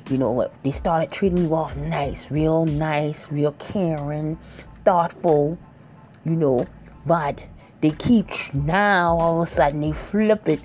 you 0.10 0.18
know 0.18 0.32
what 0.32 0.54
they 0.64 0.72
started 0.72 1.12
treating 1.12 1.38
you 1.38 1.54
off 1.54 1.76
nice 1.78 2.32
real 2.32 2.66
nice 2.66 3.18
real 3.30 3.52
caring 3.54 4.38
thoughtful, 4.86 5.58
you 6.26 6.32
know, 6.32 6.68
but 7.06 7.40
they 7.82 7.92
keep 7.92 8.28
now 8.54 9.18
all 9.20 9.42
of 9.42 9.52
a 9.52 9.56
sudden 9.56 9.82
they 9.82 9.94
flip 10.12 10.48
it 10.48 10.62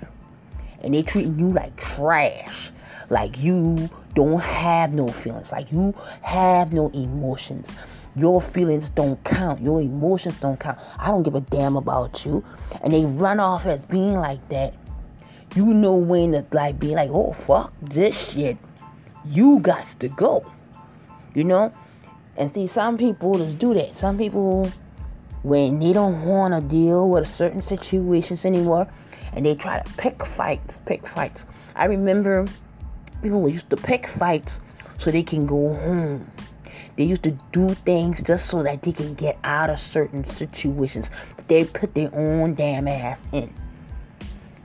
and 0.81 0.93
they 0.93 1.01
treating 1.01 1.39
you 1.39 1.51
like 1.51 1.75
trash. 1.77 2.71
Like 3.09 3.37
you 3.37 3.89
don't 4.13 4.39
have 4.39 4.93
no 4.93 5.07
feelings. 5.07 5.51
Like 5.51 5.71
you 5.71 5.93
have 6.21 6.73
no 6.73 6.89
emotions. 6.89 7.67
Your 8.15 8.41
feelings 8.41 8.89
don't 8.89 9.21
count. 9.23 9.61
Your 9.61 9.81
emotions 9.81 10.39
don't 10.39 10.59
count. 10.59 10.79
I 10.97 11.07
don't 11.07 11.23
give 11.23 11.35
a 11.35 11.41
damn 11.41 11.75
about 11.75 12.25
you. 12.25 12.43
And 12.81 12.93
they 12.93 13.05
run 13.05 13.39
off 13.39 13.65
as 13.65 13.83
being 13.85 14.15
like 14.15 14.47
that. 14.49 14.73
You 15.55 15.73
know 15.73 15.95
when 15.95 16.31
to 16.31 16.45
like 16.51 16.79
be 16.79 16.95
like, 16.95 17.09
oh 17.11 17.33
fuck 17.45 17.73
this 17.81 18.31
shit. 18.31 18.57
You 19.25 19.59
got 19.59 19.85
to 19.99 20.07
go. 20.09 20.45
You 21.33 21.43
know? 21.43 21.73
And 22.37 22.51
see, 22.51 22.67
some 22.67 22.97
people 22.97 23.35
just 23.35 23.57
do 23.57 23.73
that. 23.73 23.95
Some 23.95 24.17
people, 24.17 24.69
when 25.43 25.79
they 25.79 25.93
don't 25.93 26.25
want 26.25 26.53
to 26.53 26.61
deal 26.61 27.09
with 27.09 27.33
certain 27.33 27.61
situations 27.61 28.45
anymore, 28.45 28.87
and 29.33 29.45
they 29.45 29.55
try 29.55 29.79
to 29.79 29.93
pick 29.93 30.25
fights, 30.25 30.75
pick 30.85 31.07
fights. 31.07 31.43
I 31.75 31.85
remember 31.85 32.45
people 33.21 33.47
used 33.49 33.69
to 33.69 33.77
pick 33.77 34.07
fights 34.07 34.59
so 34.97 35.11
they 35.11 35.23
can 35.23 35.45
go 35.45 35.73
home. 35.73 36.29
They 36.97 37.03
used 37.03 37.23
to 37.23 37.31
do 37.51 37.69
things 37.69 38.21
just 38.23 38.47
so 38.47 38.63
that 38.63 38.81
they 38.81 38.93
can 38.93 39.13
get 39.15 39.37
out 39.43 39.69
of 39.69 39.79
certain 39.79 40.27
situations 40.29 41.09
they 41.47 41.65
put 41.65 41.93
their 41.93 42.13
own 42.15 42.55
damn 42.55 42.87
ass 42.87 43.19
in. 43.31 43.53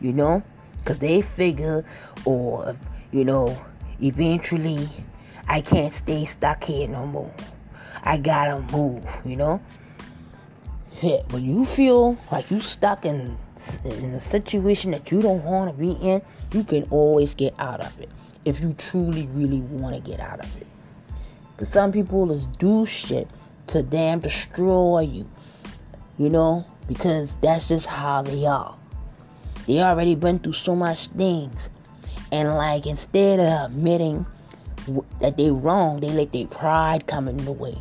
You 0.01 0.13
know? 0.13 0.43
Because 0.79 0.99
they 0.99 1.23
figure, 1.23 1.85
or, 2.25 2.77
you 3.13 3.25
know, 3.25 3.61
eventually 4.03 4.89
I 5.47 5.61
can't 5.61 5.95
stay 5.95 6.27
stuck 6.27 6.65
here 6.65 6.89
no 6.89 7.07
more. 7.07 7.33
I 8.03 8.17
gotta 8.17 8.61
move, 8.73 9.05
you 9.25 9.37
know? 9.37 9.61
Yeah, 11.03 11.23
when 11.31 11.45
you 11.45 11.65
feel 11.65 12.19
like 12.31 12.51
you 12.51 12.61
stuck 12.61 13.05
in 13.05 13.37
in 13.85 14.15
a 14.15 14.21
situation 14.21 14.91
that 14.91 15.11
you 15.11 15.21
don't 15.21 15.45
want 15.45 15.71
to 15.71 15.79
be 15.79 15.93
in, 15.93 16.23
you 16.53 16.65
can 16.65 16.85
always 16.91 17.35
get 17.35 17.55
out 17.59 17.81
of 17.81 17.99
it 18.01 18.09
if 18.45 18.61
you 18.61 18.75
truly, 18.79 19.27
really 19.29 19.61
want 19.61 19.95
to 19.95 20.11
get 20.11 20.21
out 20.21 20.41
of 20.41 20.57
it. 20.57 20.67
But 21.57 21.69
some 21.69 21.93
people 21.93 22.27
just 22.27 22.59
do 22.59 22.87
shit 22.87 23.29
to 23.69 23.83
damn 23.83 24.21
destroy 24.21 25.01
you, 25.01 25.29
you 26.19 26.31
know, 26.31 26.65
because 26.89 27.37
that's 27.43 27.69
just 27.69 27.87
how 27.87 28.23
they 28.23 28.47
are. 28.47 28.77
They 29.67 29.81
already 29.81 30.15
been 30.15 30.39
through 30.39 30.55
so 30.55 30.75
much 30.75 31.09
things, 31.09 31.61
and 32.33 32.49
like 32.57 32.87
instead 32.87 33.41
of 33.41 33.71
admitting 33.71 34.27
that 35.21 35.37
they 35.37 35.51
wrong, 35.51 36.01
they 36.01 36.09
let 36.09 36.33
their 36.33 36.47
pride 36.47 37.07
come 37.07 37.29
in 37.29 37.37
the 37.37 37.53
way. 37.53 37.77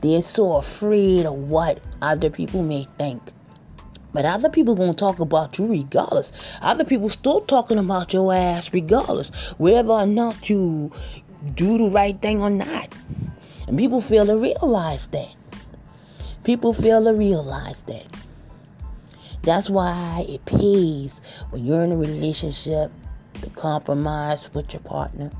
They're 0.00 0.22
so 0.22 0.54
afraid 0.54 1.26
of 1.26 1.34
what 1.34 1.80
other 2.00 2.30
people 2.30 2.62
may 2.62 2.86
think. 2.98 3.22
But 4.12 4.24
other 4.24 4.48
people 4.48 4.74
gonna 4.74 4.94
talk 4.94 5.18
about 5.18 5.58
you 5.58 5.66
regardless. 5.66 6.32
Other 6.62 6.84
people 6.84 7.08
still 7.08 7.40
talking 7.42 7.78
about 7.78 8.12
your 8.12 8.32
ass 8.32 8.72
regardless, 8.72 9.30
whether 9.58 9.90
or 9.90 10.06
not 10.06 10.48
you 10.48 10.92
do 11.54 11.78
the 11.78 11.90
right 11.90 12.20
thing 12.20 12.40
or 12.40 12.50
not. 12.50 12.94
And 13.66 13.76
people 13.76 14.00
fail 14.00 14.26
to 14.26 14.36
realize 14.36 15.08
that. 15.08 15.34
People 16.44 16.72
fail 16.72 17.04
to 17.04 17.12
realize 17.12 17.76
that. 17.86 18.06
That's 19.42 19.68
why 19.68 20.26
it 20.28 20.44
pays 20.46 21.10
when 21.50 21.64
you're 21.64 21.82
in 21.82 21.92
a 21.92 21.96
relationship 21.96 22.90
to 23.42 23.50
compromise 23.50 24.48
with 24.54 24.72
your 24.72 24.80
partner, 24.80 25.30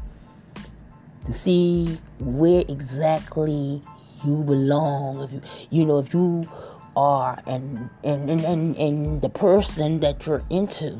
to 1.27 1.33
see 1.33 1.99
where 2.19 2.65
exactly 2.69 3.83
you 4.25 4.43
belong, 4.43 5.23
if 5.23 5.33
you 5.33 5.43
you 5.71 5.87
know, 5.87 5.99
if 5.99 6.13
you 6.13 6.49
are 6.97 7.41
and 7.47 7.89
and, 8.03 8.29
and, 8.29 8.41
and, 8.41 8.77
and 8.77 9.23
the 9.23 9.29
person 9.29 10.01
that 10.01 10.27
you're 10.27 10.45
into 10.51 10.99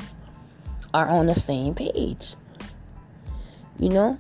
are 0.95 1.09
on 1.09 1.27
the 1.27 1.35
same 1.35 1.75
page. 1.75 2.35
You 3.79 3.91
know? 3.91 4.19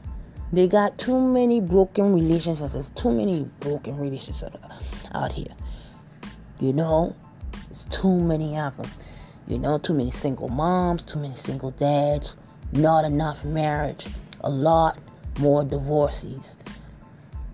They 0.52 0.67
got 0.67 0.99
too 0.99 1.21
many 1.21 1.61
broken 1.61 2.14
relationships. 2.14 2.73
There's 2.73 2.90
too 2.90 3.11
many 3.11 3.47
broken 3.61 3.99
relationships 3.99 4.57
out 5.12 5.33
here. 5.33 5.55
You 6.61 6.73
know? 6.73 7.14
There's 7.69 7.85
too 7.90 8.19
many 8.19 8.59
of 8.59 8.76
them. 8.76 8.90
You 9.47 9.59
know, 9.59 9.78
too 9.78 9.95
many 9.95 10.11
single 10.11 10.49
moms, 10.49 11.05
too 11.05 11.19
many 11.19 11.35
single 11.35 11.71
dads, 11.71 12.35
not 12.73 13.07
enough 13.07 13.45
marriage, 13.45 14.07
a 14.43 14.50
lot 14.50 14.99
more 15.38 15.64
divorces. 15.64 16.55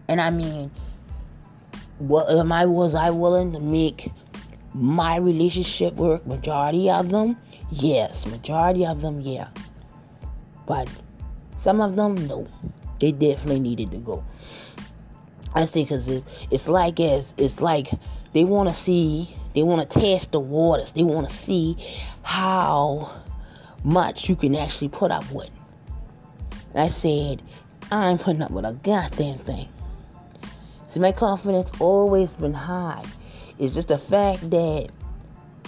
And 0.08 0.20
I 0.20 0.30
mean, 0.30 0.72
what 2.08 2.30
am 2.30 2.52
I 2.52 2.66
was 2.66 2.94
I 2.94 3.10
willing 3.10 3.52
to 3.52 3.60
make 3.60 4.10
my 4.72 5.16
relationship 5.16 5.94
work? 5.94 6.26
Majority 6.26 6.90
of 6.90 7.10
them, 7.10 7.36
yes. 7.70 8.26
Majority 8.26 8.86
of 8.86 9.00
them, 9.00 9.20
yeah. 9.20 9.48
But 10.66 10.88
some 11.62 11.80
of 11.80 11.96
them, 11.96 12.14
no. 12.26 12.48
They 13.00 13.12
definitely 13.12 13.60
needed 13.60 13.90
to 13.90 13.98
go. 13.98 14.24
I 15.54 15.66
say 15.66 15.82
because 15.82 16.06
it, 16.08 16.24
it's 16.50 16.66
like 16.66 16.98
as 17.00 17.32
it's 17.36 17.60
like 17.60 17.90
they 18.32 18.44
want 18.44 18.68
to 18.68 18.74
see, 18.74 19.34
they 19.54 19.62
want 19.62 19.88
to 19.88 19.98
test 20.00 20.32
the 20.32 20.40
waters. 20.40 20.92
They 20.92 21.02
want 21.02 21.28
to 21.28 21.36
see 21.36 21.76
how 22.22 23.22
much 23.84 24.28
you 24.28 24.36
can 24.36 24.56
actually 24.56 24.88
put 24.88 25.10
up 25.10 25.30
with. 25.30 25.50
I 26.74 26.88
said, 26.88 27.42
I 27.92 28.08
ain't 28.08 28.20
putting 28.20 28.42
up 28.42 28.50
with 28.50 28.64
a 28.64 28.72
goddamn 28.72 29.38
thing. 29.40 29.68
See, 30.94 31.00
my 31.00 31.10
confidence 31.10 31.72
always 31.80 32.28
been 32.28 32.54
high. 32.54 33.02
It's 33.58 33.74
just 33.74 33.88
the 33.88 33.98
fact 33.98 34.48
that 34.50 34.90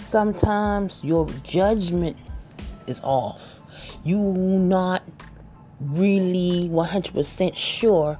sometimes 0.09 1.01
your 1.03 1.27
judgment 1.43 2.15
is 2.87 2.97
off. 3.03 3.41
You 4.05 4.19
not 4.19 5.03
really 5.81 6.69
100% 6.69 7.57
sure 7.57 8.17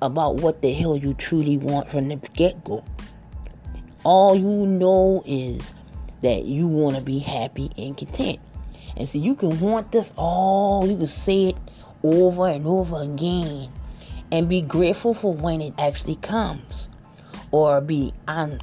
about 0.00 0.36
what 0.36 0.62
the 0.62 0.72
hell 0.72 0.96
you 0.96 1.14
truly 1.14 1.58
want 1.58 1.90
from 1.90 2.06
the 2.06 2.16
get-go. 2.34 2.84
All 4.04 4.36
you 4.36 4.46
know 4.46 5.24
is 5.26 5.74
that 6.22 6.44
you 6.44 6.68
want 6.68 6.94
to 6.94 7.02
be 7.02 7.18
happy 7.18 7.72
and 7.76 7.98
content. 7.98 8.38
And 8.96 9.08
so 9.08 9.18
you 9.18 9.34
can 9.34 9.58
want 9.58 9.90
this 9.90 10.12
all, 10.16 10.88
you 10.88 10.98
can 10.98 11.08
say 11.08 11.46
it 11.46 11.56
over 12.04 12.46
and 12.46 12.64
over 12.64 13.02
again 13.02 13.72
and 14.34 14.48
be 14.48 14.60
grateful 14.60 15.14
for 15.14 15.32
when 15.32 15.60
it 15.60 15.72
actually 15.78 16.16
comes. 16.16 16.88
Or 17.52 17.80
be 17.80 18.12
un, 18.26 18.60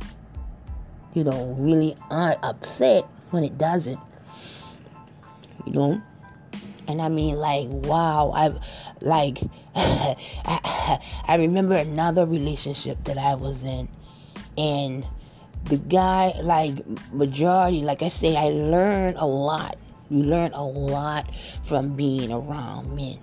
you 1.14 1.24
know, 1.24 1.56
really 1.58 1.96
un- 2.10 2.36
upset 2.44 3.06
when 3.30 3.46
it 3.46 3.58
doesn't. 3.58 3.98
You 5.66 5.72
know? 5.72 6.02
And 6.90 7.02
I 7.02 7.08
mean, 7.08 7.36
like, 7.36 7.70
wow, 7.70 8.34
I 8.36 8.50
like, 9.00 9.40
I, 9.74 11.00
I 11.28 11.36
remember 11.36 11.76
another 11.76 12.26
relationship 12.26 13.02
that 13.06 13.18
I 13.18 13.36
was 13.36 13.64
in, 13.64 13.88
and 14.58 15.08
the 15.66 15.78
guy, 15.78 16.34
like, 16.42 16.86
majority, 17.14 17.82
like 17.82 18.02
I 18.02 18.10
say, 18.10 18.36
I 18.36 18.50
learned 18.50 19.16
a 19.16 19.26
lot. 19.26 19.78
You 20.10 20.24
learn 20.24 20.52
a 20.52 20.66
lot 20.68 21.30
from 21.70 21.96
being 21.96 22.30
around 22.30 22.94
men. 22.94 23.20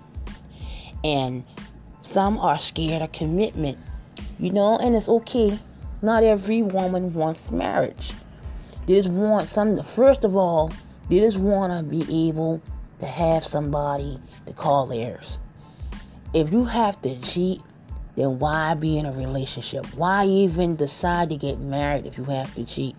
And 1.03 1.43
some 2.11 2.37
are 2.39 2.59
scared 2.59 3.01
of 3.01 3.11
commitment, 3.11 3.77
you 4.39 4.51
know, 4.51 4.77
and 4.77 4.95
it's 4.95 5.07
okay. 5.07 5.59
Not 6.01 6.23
every 6.23 6.61
woman 6.61 7.13
wants 7.13 7.51
marriage. 7.51 8.13
They 8.87 8.95
just 8.95 9.09
want 9.09 9.49
some, 9.49 9.81
first 9.95 10.23
of 10.23 10.35
all, 10.35 10.71
they 11.09 11.19
just 11.19 11.37
want 11.37 11.73
to 11.73 11.83
be 11.83 12.29
able 12.29 12.61
to 12.99 13.05
have 13.05 13.43
somebody 13.43 14.19
to 14.45 14.53
call 14.53 14.87
theirs. 14.87 15.39
If 16.33 16.51
you 16.51 16.65
have 16.65 17.01
to 17.01 17.19
cheat, 17.21 17.61
then 18.15 18.39
why 18.39 18.73
be 18.73 18.97
in 18.97 19.05
a 19.05 19.11
relationship? 19.11 19.85
Why 19.95 20.25
even 20.25 20.75
decide 20.75 21.29
to 21.29 21.37
get 21.37 21.59
married 21.59 22.05
if 22.05 22.17
you 22.17 22.25
have 22.25 22.53
to 22.55 22.65
cheat? 22.65 22.95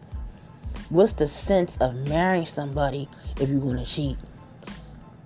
What's 0.89 1.13
the 1.13 1.29
sense 1.29 1.73
of 1.81 1.95
marrying 2.09 2.47
somebody 2.47 3.09
if 3.41 3.49
you're 3.49 3.61
going 3.61 3.77
to 3.77 3.87
cheat? 3.87 4.17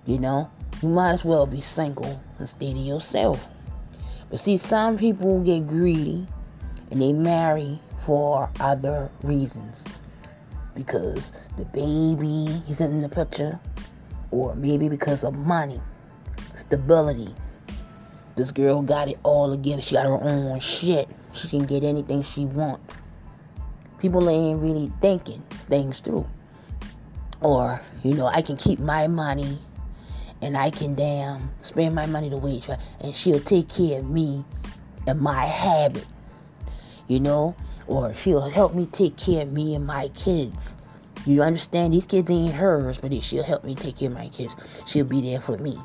You 0.05 0.19
know, 0.19 0.51
you 0.81 0.89
might 0.89 1.13
as 1.13 1.25
well 1.25 1.45
be 1.45 1.61
single 1.61 2.21
and 2.37 2.47
stay 2.47 2.73
to 2.73 2.79
yourself. 2.79 3.47
But 4.35 4.41
see, 4.41 4.57
some 4.57 4.97
people 4.97 5.39
get 5.39 5.65
greedy 5.65 6.27
and 6.91 7.01
they 7.01 7.13
marry 7.13 7.79
for 8.05 8.49
other 8.59 9.09
reasons. 9.23 9.77
Because 10.75 11.31
the 11.55 11.63
baby 11.63 12.61
is 12.69 12.81
in 12.81 12.99
the 12.99 13.07
picture, 13.07 13.57
or 14.31 14.53
maybe 14.55 14.89
because 14.89 15.23
of 15.23 15.35
money, 15.35 15.79
stability. 16.59 17.33
This 18.35 18.51
girl 18.51 18.81
got 18.81 19.07
it 19.07 19.17
all 19.23 19.51
together. 19.51 19.81
She 19.81 19.95
got 19.95 20.05
her 20.05 20.21
own 20.21 20.59
shit. 20.59 21.07
She 21.33 21.47
can 21.47 21.65
get 21.65 21.85
anything 21.85 22.21
she 22.21 22.43
wants. 22.43 22.93
People 23.99 24.29
ain't 24.29 24.59
really 24.59 24.91
thinking 24.99 25.43
things 25.69 25.99
through. 25.99 26.27
Or, 27.39 27.79
you 28.03 28.11
know, 28.11 28.25
I 28.25 28.41
can 28.41 28.57
keep 28.57 28.79
my 28.79 29.07
money 29.07 29.59
and 30.41 30.57
I 30.57 30.69
can 30.69 30.95
damn 30.95 31.51
spend 31.61 31.95
my 31.95 32.05
money 32.05 32.29
the 32.29 32.37
way 32.37 32.61
and 32.99 33.15
she'll 33.15 33.39
take 33.39 33.69
care 33.69 33.99
of 33.99 34.09
me 34.09 34.43
and 35.07 35.19
my 35.19 35.45
habit. 35.45 36.05
You 37.07 37.19
know? 37.19 37.55
Or 37.87 38.15
she'll 38.15 38.49
help 38.49 38.73
me 38.73 38.87
take 38.87 39.15
care 39.17 39.43
of 39.43 39.51
me 39.51 39.75
and 39.75 39.85
my 39.85 40.07
kids. 40.09 40.55
You 41.25 41.41
understand? 41.41 41.93
These 41.93 42.05
kids 42.05 42.29
ain't 42.29 42.53
hers, 42.53 42.97
but 43.01 43.13
she'll 43.23 43.43
help 43.43 43.63
me 43.63 43.75
take 43.75 43.97
care 43.97 44.09
of 44.09 44.15
my 44.15 44.29
kids. 44.29 44.55
She'll 44.87 45.05
be 45.05 45.21
there 45.21 45.39
for 45.39 45.57
me. 45.57 45.77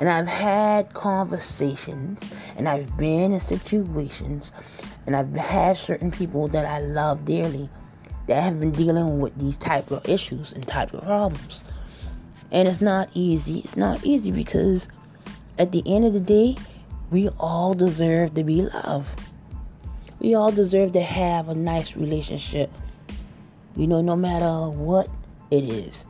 And 0.00 0.08
I've 0.08 0.28
had 0.28 0.94
conversations 0.94 2.32
and 2.56 2.68
I've 2.68 2.96
been 2.96 3.32
in 3.32 3.40
situations 3.40 4.52
and 5.06 5.16
I've 5.16 5.32
had 5.32 5.76
certain 5.76 6.10
people 6.10 6.48
that 6.48 6.64
I 6.64 6.80
love 6.80 7.24
dearly 7.24 7.68
that 8.28 8.42
have 8.42 8.60
been 8.60 8.70
dealing 8.70 9.18
with 9.20 9.36
these 9.38 9.56
type 9.56 9.90
of 9.90 10.08
issues 10.08 10.52
and 10.52 10.66
type 10.66 10.94
of 10.94 11.02
problems. 11.02 11.62
And 12.50 12.66
it's 12.66 12.80
not 12.80 13.10
easy. 13.14 13.60
It's 13.60 13.76
not 13.76 14.04
easy 14.04 14.30
because 14.30 14.88
at 15.58 15.72
the 15.72 15.82
end 15.86 16.04
of 16.04 16.12
the 16.12 16.20
day, 16.20 16.56
we 17.10 17.28
all 17.38 17.74
deserve 17.74 18.34
to 18.34 18.44
be 18.44 18.62
loved. 18.62 19.08
We 20.20 20.34
all 20.34 20.50
deserve 20.50 20.92
to 20.92 21.02
have 21.02 21.48
a 21.48 21.54
nice 21.54 21.96
relationship. 21.96 22.70
You 23.76 23.86
know, 23.86 24.00
no 24.00 24.16
matter 24.16 24.68
what 24.68 25.08
it 25.50 25.64
is. 25.64 26.04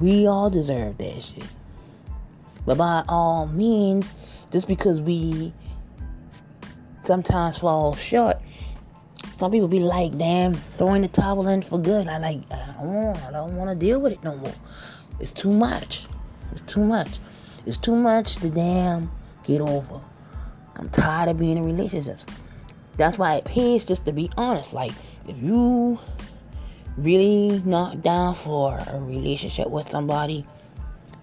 We 0.00 0.26
all 0.26 0.50
deserve 0.50 0.98
that 0.98 1.22
shit. 1.22 1.44
But 2.64 2.78
by 2.78 3.04
all 3.08 3.46
means, 3.46 4.06
just 4.52 4.66
because 4.66 5.00
we 5.00 5.52
sometimes 7.04 7.58
fall 7.58 7.94
short, 7.94 8.38
some 9.38 9.50
people 9.50 9.68
be 9.68 9.80
like, 9.80 10.16
damn, 10.18 10.54
throwing 10.76 11.02
the 11.02 11.08
towel 11.08 11.46
in 11.48 11.62
for 11.62 11.78
good. 11.78 12.08
I 12.08 12.18
like, 12.18 12.40
I 12.50 12.82
don't 12.82 13.16
I 13.16 13.30
don't 13.30 13.56
want 13.56 13.70
to 13.70 13.76
deal 13.76 14.00
with 14.00 14.12
it 14.12 14.22
no 14.22 14.36
more. 14.36 14.54
It's 15.20 15.32
too 15.32 15.52
much. 15.52 16.04
It's 16.52 16.72
too 16.72 16.84
much. 16.84 17.18
It's 17.66 17.76
too 17.76 17.96
much 17.96 18.36
to 18.36 18.50
damn 18.50 19.10
get 19.44 19.60
over. 19.60 20.00
I'm 20.76 20.88
tired 20.90 21.28
of 21.28 21.38
being 21.38 21.56
in 21.56 21.64
relationships. 21.64 22.24
That's 22.96 23.18
why 23.18 23.36
it 23.36 23.44
pays 23.44 23.84
just 23.84 24.04
to 24.06 24.12
be 24.12 24.30
honest. 24.36 24.72
Like, 24.72 24.92
if 25.26 25.36
you 25.42 25.98
really 26.96 27.60
not 27.64 28.02
down 28.02 28.36
for 28.36 28.76
a 28.76 29.00
relationship 29.00 29.68
with 29.68 29.88
somebody, 29.90 30.46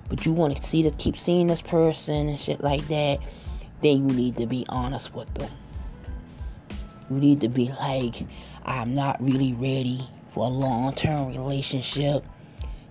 but 0.09 0.25
you 0.25 0.33
want 0.33 0.55
to 0.55 0.67
see 0.67 0.83
to 0.83 0.91
keep 0.91 1.17
seeing 1.17 1.47
this 1.47 1.61
person 1.61 2.29
and 2.29 2.39
shit 2.39 2.61
like 2.61 2.85
that, 2.87 3.19
then 3.81 4.09
you 4.09 4.15
need 4.15 4.37
to 4.37 4.45
be 4.45 4.65
honest 4.69 5.13
with 5.13 5.33
them. 5.35 5.51
You 7.09 7.17
need 7.17 7.41
to 7.41 7.49
be 7.49 7.69
like, 7.69 8.23
I'm 8.65 8.95
not 8.95 9.21
really 9.21 9.53
ready 9.53 10.09
for 10.33 10.45
a 10.45 10.49
long 10.49 10.93
term 10.95 11.27
relationship, 11.27 12.23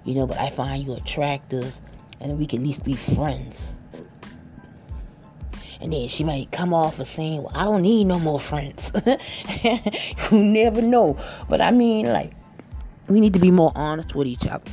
you 0.04 0.14
know, 0.14 0.26
but 0.26 0.38
I 0.38 0.50
find 0.50 0.84
you 0.84 0.94
attractive 0.94 1.74
and 2.20 2.38
we 2.38 2.46
can 2.46 2.60
at 2.60 2.66
least 2.66 2.84
be 2.84 2.94
friends. 2.94 3.58
And 5.80 5.92
then 5.92 6.08
she 6.08 6.24
might 6.24 6.50
come 6.50 6.72
off 6.72 6.98
of 6.98 7.08
saying, 7.08 7.42
Well, 7.42 7.52
I 7.54 7.64
don't 7.64 7.82
need 7.82 8.04
no 8.04 8.18
more 8.18 8.40
friends. 8.40 8.90
you 9.62 10.38
never 10.38 10.80
know. 10.80 11.18
But 11.48 11.60
I 11.60 11.70
mean, 11.70 12.06
like, 12.06 12.32
we 13.08 13.20
need 13.20 13.34
to 13.34 13.38
be 13.38 13.50
more 13.50 13.72
honest 13.74 14.14
with 14.14 14.26
each 14.26 14.46
other. 14.46 14.70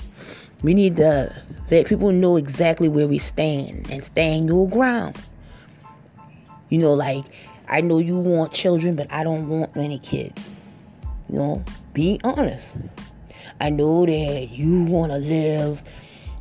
We 0.64 0.74
need 0.74 0.96
to 0.98 1.36
let 1.70 1.88
people 1.88 2.12
know 2.12 2.38
exactly 2.38 2.88
where 2.88 3.08
we 3.08 3.20
stand 3.20 3.90
and 3.90 4.06
stand 4.06 4.48
your 4.48 4.70
ground. 4.70 5.18
You 6.70 6.78
know, 6.78 6.94
like 6.94 7.26
I 7.68 7.82
know 7.82 7.98
you 7.98 8.16
want 8.16 8.54
children, 8.54 8.96
but 8.96 9.08
I 9.12 9.24
don't 9.24 9.50
want 9.50 9.76
any 9.76 10.00
kids. 10.00 10.50
You 11.30 11.40
know, 11.40 11.64
be 11.94 12.20
honest. 12.24 12.68
I 13.62 13.70
know 13.70 14.06
that 14.06 14.50
you 14.52 14.84
want 14.84 15.12
to 15.12 15.18
live 15.18 15.82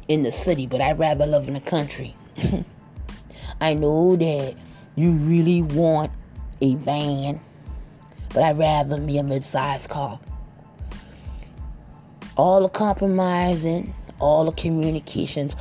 in 0.09 0.25
the 0.25 0.33
city, 0.33 0.67
but 0.67 0.81
I'd 0.81 0.99
rather 0.99 1.27
live 1.27 1.47
in 1.47 1.55
the 1.55 1.61
country. 1.61 2.17
I 3.61 3.75
know 3.75 4.17
that 4.17 4.57
you 4.97 5.13
really 5.13 5.63
want 5.63 6.11
a 6.61 6.75
van, 6.75 7.41
but 8.31 8.43
I'd 8.43 8.59
rather 8.59 8.97
me 8.97 9.19
a 9.19 9.23
mid-sized 9.23 9.89
car. 9.89 10.19
All 12.37 12.63
the 12.63 12.69
compromising 12.69 13.95
all 14.21 14.45
the 14.45 14.53
communications. 14.53 15.57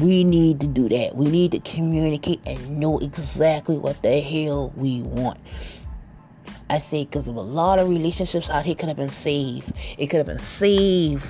We 0.00 0.24
need 0.24 0.60
to 0.60 0.66
do 0.66 0.88
that. 0.88 1.16
We 1.16 1.26
need 1.26 1.52
to 1.52 1.60
communicate 1.60 2.40
and 2.46 2.78
know 2.78 2.98
exactly 2.98 3.76
what 3.76 4.02
the 4.02 4.20
hell 4.20 4.72
we 4.76 5.02
want. 5.02 5.38
I 6.72 6.78
say 6.78 7.04
because 7.04 7.26
a 7.26 7.32
lot 7.32 7.78
of 7.78 7.90
relationships 7.90 8.48
out 8.48 8.64
here 8.64 8.74
could 8.74 8.88
have 8.88 8.96
been 8.96 9.10
saved. 9.10 9.70
It 9.98 10.06
could 10.06 10.16
have 10.16 10.26
been 10.26 10.38
saved 10.38 11.22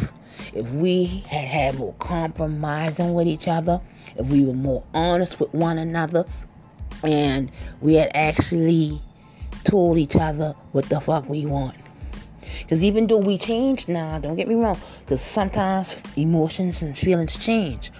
if 0.54 0.64
we 0.68 1.24
had 1.26 1.48
had 1.48 1.78
more 1.78 1.94
compromising 1.94 3.12
with 3.12 3.26
each 3.26 3.48
other, 3.48 3.80
if 4.14 4.24
we 4.26 4.44
were 4.44 4.52
more 4.52 4.84
honest 4.94 5.40
with 5.40 5.52
one 5.52 5.78
another, 5.78 6.24
and 7.02 7.50
we 7.80 7.94
had 7.94 8.12
actually 8.14 9.02
told 9.64 9.98
each 9.98 10.14
other 10.14 10.54
what 10.70 10.88
the 10.88 11.00
fuck 11.00 11.28
we 11.28 11.44
want. 11.44 11.74
Because 12.60 12.84
even 12.84 13.08
though 13.08 13.16
we 13.16 13.36
change 13.36 13.88
now, 13.88 14.20
don't 14.20 14.36
get 14.36 14.46
me 14.46 14.54
wrong, 14.54 14.78
because 15.00 15.20
sometimes 15.20 15.96
emotions 16.14 16.82
and 16.82 16.96
feelings 16.96 17.36
change. 17.36 17.90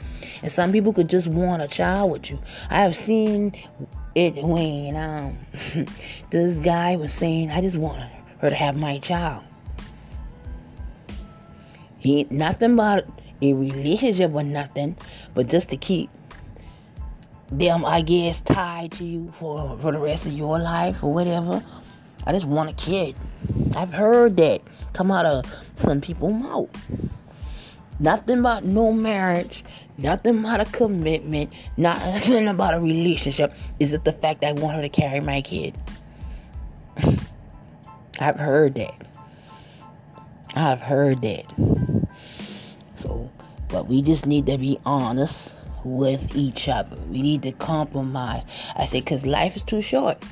And 0.45 0.53
some 0.53 0.71
people 0.71 0.93
could 0.93 1.09
just 1.09 1.27
want 1.27 1.61
a 1.61 1.67
child 1.67 2.13
with 2.13 2.31
you. 2.31 2.39
I 2.71 2.83
have 2.83 2.95
seen 2.95 3.53
it 4.15 4.35
when 4.37 4.97
um 4.97 5.39
this 6.31 6.59
guy 6.59 6.97
was 6.97 7.13
saying 7.13 7.51
I 7.51 7.61
just 7.61 7.77
want 7.77 8.03
her 8.39 8.49
to 8.49 8.55
have 8.55 8.77
my 8.77 8.99
child. 8.99 9.45
He 11.99 12.27
nothing 12.31 12.75
about 12.75 13.05
a 13.41 13.53
relationship 13.53 14.33
or 14.35 14.43
nothing, 14.43 14.97
but 15.35 15.49
just 15.49 15.69
to 15.71 15.77
keep 15.77 16.11
them, 17.51 17.85
I 17.85 18.01
guess, 18.01 18.41
tied 18.41 18.93
to 18.93 19.05
you 19.05 19.33
for 19.39 19.79
for 19.81 19.93
the 19.93 19.99
rest 19.99 20.27
of 20.27 20.33
your 20.33 20.59
life 20.59 21.03
or 21.03 21.13
whatever. 21.13 21.63
I 22.27 22.33
just 22.33 22.47
want 22.47 22.71
a 22.71 22.73
kid. 22.73 23.17
I've 23.75 23.93
heard 23.93 24.37
that 24.37 24.63
come 24.93 25.11
out 25.11 25.27
of 25.27 25.45
some 25.77 26.01
people's 26.01 26.35
mouth. 26.35 26.71
Nothing 27.99 28.41
about 28.41 28.65
no 28.65 28.93
marriage, 28.93 29.65
nothing 29.99 30.39
about 30.39 30.61
a 30.61 30.65
commitment, 30.67 31.53
not 31.77 31.99
nothing 31.99 32.49
about 32.49 32.75
a 32.75 32.81
relationship. 32.81 33.55
Is 33.79 33.93
it 33.93 34.05
the 34.05 34.13
fact 34.13 34.41
that 34.41 34.59
I 34.59 34.61
want 34.61 34.77
her 34.77 34.83
to 34.83 34.89
carry 34.89 35.21
my 35.21 35.43
kid? 35.43 35.77
I've 38.19 38.37
heard 38.37 38.75
that. 38.75 38.95
I've 40.55 40.81
heard 40.81 41.23
that. 41.23 41.45
So, 42.97 43.31
but 43.69 43.89
we 43.89 44.03
just 44.03 44.27
need 44.27 44.47
to 44.47 44.59
be 44.59 44.79
honest 44.85 45.53
with 45.85 46.37
each 46.37 46.69
other. 46.69 46.97
We 47.09 47.23
need 47.23 47.43
to 47.43 47.53
compromise. 47.53 48.45
I 48.77 48.87
say, 48.87 49.01
because 49.01 49.25
life 49.25 49.57
is 49.57 49.63
too 49.63 49.83
short. 49.83 50.23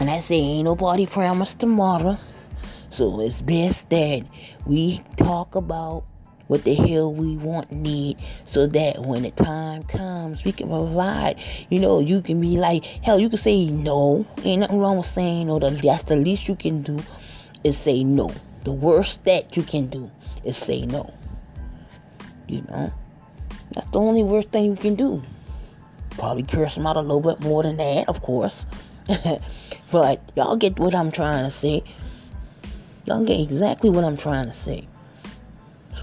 And 0.00 0.08
I 0.08 0.20
say, 0.20 0.36
ain't 0.36 0.64
nobody 0.64 1.06
promised 1.06 1.58
tomorrow. 1.58 2.18
So 2.90 3.20
it's 3.20 3.40
best 3.40 3.88
that 3.90 4.24
we 4.66 5.02
talk 5.16 5.54
about 5.54 6.04
what 6.48 6.64
the 6.64 6.74
hell 6.74 7.12
we 7.12 7.36
want 7.36 7.70
need 7.72 8.16
so 8.46 8.66
that 8.66 9.00
when 9.00 9.22
the 9.22 9.30
time 9.32 9.82
comes 9.84 10.42
we 10.44 10.52
can 10.52 10.68
provide 10.68 11.36
you 11.70 11.78
know 11.78 12.00
you 12.00 12.20
can 12.20 12.40
be 12.40 12.56
like 12.58 12.84
hell 12.84 13.18
you 13.18 13.28
can 13.28 13.38
say 13.38 13.66
no 13.66 14.26
ain't 14.44 14.60
nothing 14.60 14.78
wrong 14.78 14.98
with 14.98 15.06
saying 15.06 15.46
no 15.46 15.58
that's 15.58 16.04
the 16.04 16.16
least 16.16 16.48
you 16.48 16.56
can 16.56 16.82
do 16.82 16.98
is 17.64 17.78
say 17.78 18.04
no 18.04 18.30
the 18.64 18.72
worst 18.72 19.24
that 19.24 19.56
you 19.56 19.62
can 19.62 19.86
do 19.88 20.10
is 20.44 20.56
say 20.56 20.84
no 20.86 21.12
you 22.48 22.62
know 22.68 22.92
that's 23.74 23.90
the 23.90 23.98
only 23.98 24.22
worst 24.22 24.50
thing 24.50 24.64
you 24.66 24.76
can 24.76 24.94
do. 24.94 25.22
Probably 26.10 26.42
curse 26.42 26.74
them 26.74 26.86
out 26.86 26.96
a 26.96 27.00
little 27.00 27.20
bit 27.20 27.40
more 27.40 27.62
than 27.62 27.76
that, 27.78 28.08
of 28.08 28.20
course. 28.20 28.66
but 29.90 30.20
y'all 30.36 30.56
get 30.56 30.78
what 30.78 30.94
I'm 30.94 31.10
trying 31.10 31.50
to 31.50 31.56
say. 31.56 31.82
Y'all 33.06 33.24
get 33.24 33.40
exactly 33.40 33.90
what 33.90 34.04
I'm 34.04 34.16
trying 34.16 34.46
to 34.46 34.54
say. 34.54 34.86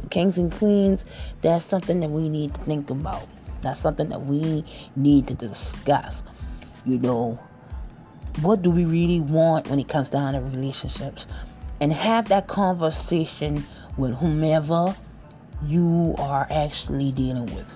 Kings 0.10 0.38
and 0.38 0.52
queens, 0.52 1.04
that's 1.42 1.66
something 1.66 2.00
that 2.00 2.10
we 2.10 2.30
need 2.30 2.54
to 2.54 2.62
think 2.62 2.90
about. 2.90 3.28
That's 3.62 3.80
something 3.80 4.10
that 4.10 4.26
we 4.26 4.64
need 4.96 5.28
to 5.28 5.34
discuss. 5.34 6.22
You 6.86 6.98
know, 6.98 7.40
what 8.42 8.62
do 8.62 8.70
we 8.70 8.86
really 8.86 9.20
want 9.20 9.68
when 9.70 9.80
it 9.80 9.90
comes 9.90 10.10
down 10.10 10.34
to 10.34 10.40
relationships? 10.40 11.26
And 11.82 11.94
have 11.94 12.30
that 12.30 12.48
conversation 12.48 13.64
with 13.98 14.16
whomever 14.16 14.96
you 15.66 16.16
are 16.18 16.48
actually 16.50 17.12
dealing 17.12 17.46
with. 17.48 17.68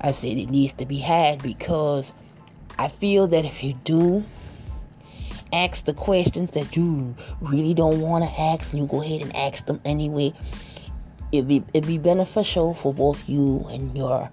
I 0.00 0.12
said 0.12 0.38
it 0.38 0.50
needs 0.50 0.72
to 0.74 0.86
be 0.86 0.98
had 0.98 1.42
because 1.42 2.12
I 2.78 2.88
feel 2.88 3.26
that 3.28 3.44
if 3.44 3.62
you 3.62 3.74
do 3.84 4.24
ask 5.52 5.84
the 5.84 5.92
questions 5.92 6.52
that 6.52 6.76
you 6.76 7.14
really 7.40 7.74
don't 7.74 8.00
want 8.00 8.24
to 8.24 8.40
ask 8.40 8.70
and 8.72 8.80
you 8.80 8.86
go 8.86 9.02
ahead 9.02 9.22
and 9.22 9.34
ask 9.34 9.66
them 9.66 9.80
anyway, 9.84 10.32
it'd 11.32 11.48
be, 11.48 11.64
it'd 11.72 11.86
be 11.86 11.98
beneficial 11.98 12.74
for 12.74 12.92
both 12.92 13.28
you 13.28 13.66
and 13.70 13.96
your 13.96 14.30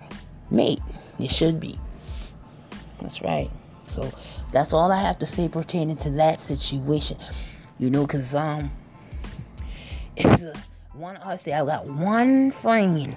mate. 0.49 0.81
It 1.19 1.31
should 1.31 1.60
be. 1.60 1.79
That's 3.01 3.21
right. 3.21 3.49
So 3.88 4.12
that's 4.51 4.73
all 4.73 4.91
I 4.91 5.01
have 5.01 5.19
to 5.19 5.25
say 5.25 5.47
pertaining 5.47 5.97
to 5.97 6.10
that 6.12 6.45
situation. 6.47 7.17
You 7.79 7.89
know, 7.89 8.05
because 8.05 8.33
um, 8.36 8.71
it's 10.15 10.43
a 10.43 10.53
one 10.93 11.17
I 11.17 11.38
say 11.38 11.53
I 11.53 11.63
got 11.63 11.88
one 11.88 12.49
friend 12.49 13.15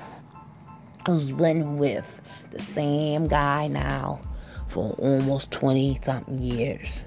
who's 1.06 1.30
been 1.30 1.78
with 1.78 2.04
the 2.50 2.60
same 2.60 3.26
guy 3.26 3.68
now 3.68 4.20
for 4.68 4.90
almost 4.98 5.50
20 5.50 5.98
something 6.02 6.38
years 6.38 7.04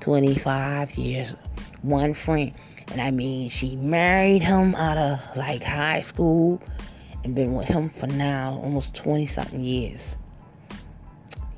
25 0.00 0.98
years 0.98 1.34
one 1.82 2.12
friend 2.12 2.52
and 2.92 3.00
i 3.00 3.10
mean 3.10 3.48
she 3.48 3.76
married 3.76 4.42
him 4.42 4.74
out 4.74 4.96
of 4.96 5.20
like 5.36 5.62
high 5.62 6.00
school 6.00 6.60
and 7.24 7.34
been 7.34 7.54
with 7.54 7.66
him 7.66 7.90
for 7.90 8.06
now 8.08 8.60
almost 8.62 8.94
20 8.94 9.26
something 9.26 9.62
years 9.62 10.00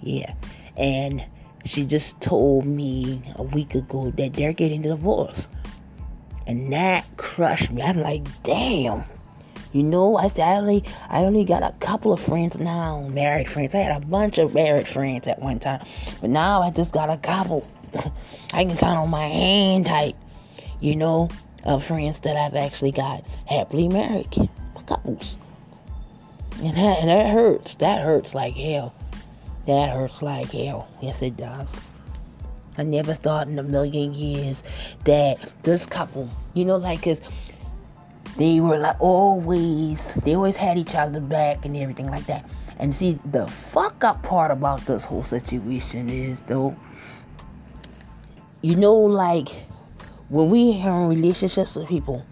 yeah 0.00 0.32
and 0.76 1.24
she 1.64 1.84
just 1.84 2.20
told 2.20 2.64
me 2.64 3.22
a 3.36 3.42
week 3.42 3.74
ago 3.74 4.10
that 4.16 4.32
they're 4.34 4.52
getting 4.52 4.82
divorced 4.82 5.46
and 6.48 6.72
that 6.72 7.04
crushed 7.18 7.70
me. 7.70 7.82
I'm 7.82 8.00
like, 8.00 8.26
damn. 8.42 9.04
You 9.70 9.82
know, 9.82 10.16
I 10.16 10.32
I 10.38 10.82
I 11.10 11.24
only 11.24 11.44
got 11.44 11.62
a 11.62 11.74
couple 11.78 12.10
of 12.10 12.20
friends 12.20 12.56
now, 12.56 13.02
married 13.02 13.50
friends. 13.50 13.74
I 13.74 13.78
had 13.78 14.02
a 14.02 14.06
bunch 14.06 14.38
of 14.38 14.54
married 14.54 14.88
friends 14.88 15.28
at 15.28 15.40
one 15.40 15.60
time, 15.60 15.86
but 16.22 16.30
now 16.30 16.62
I 16.62 16.70
just 16.70 16.90
got 16.90 17.10
a 17.10 17.18
couple. 17.18 17.68
I 18.52 18.64
can 18.64 18.78
count 18.78 18.98
on 18.98 19.10
my 19.10 19.28
hand 19.28 19.84
type, 19.84 20.16
you 20.80 20.96
know, 20.96 21.28
of 21.64 21.84
friends 21.84 22.18
that 22.20 22.36
I've 22.36 22.54
actually 22.54 22.92
got 22.92 23.24
happily 23.46 23.88
married 23.88 24.48
couples. 24.86 25.36
And 26.62 26.76
that, 26.76 26.98
and 27.00 27.08
that 27.08 27.30
hurts. 27.30 27.74
That 27.76 28.02
hurts 28.02 28.34
like 28.34 28.54
hell. 28.54 28.94
That 29.66 29.90
hurts 29.90 30.22
like 30.22 30.50
hell. 30.50 30.88
Yes, 31.00 31.22
it 31.22 31.36
does. 31.36 31.68
I 32.76 32.84
never 32.84 33.14
thought 33.14 33.48
in 33.48 33.58
a 33.58 33.62
million 33.62 34.14
years 34.14 34.62
that 35.04 35.38
this 35.62 35.84
couple, 35.84 36.30
you 36.54 36.64
know, 36.64 36.76
like, 36.76 37.02
cause 37.02 37.20
they 38.36 38.60
were 38.60 38.78
like 38.78 39.00
always, 39.00 40.00
they 40.24 40.34
always 40.34 40.56
had 40.56 40.78
each 40.78 40.94
other 40.94 41.20
back 41.20 41.64
and 41.64 41.76
everything 41.76 42.06
like 42.10 42.26
that. 42.26 42.48
And 42.78 42.96
see, 42.96 43.18
the 43.32 43.46
fuck 43.48 44.04
up 44.04 44.22
part 44.22 44.52
about 44.52 44.80
this 44.86 45.04
whole 45.04 45.24
situation 45.24 46.08
is 46.08 46.38
though, 46.46 46.76
you 48.62 48.76
know, 48.76 48.94
like 48.94 49.48
when 50.28 50.50
we 50.50 50.72
in 50.72 51.08
relationships 51.08 51.74
with 51.74 51.88
people, 51.88 52.24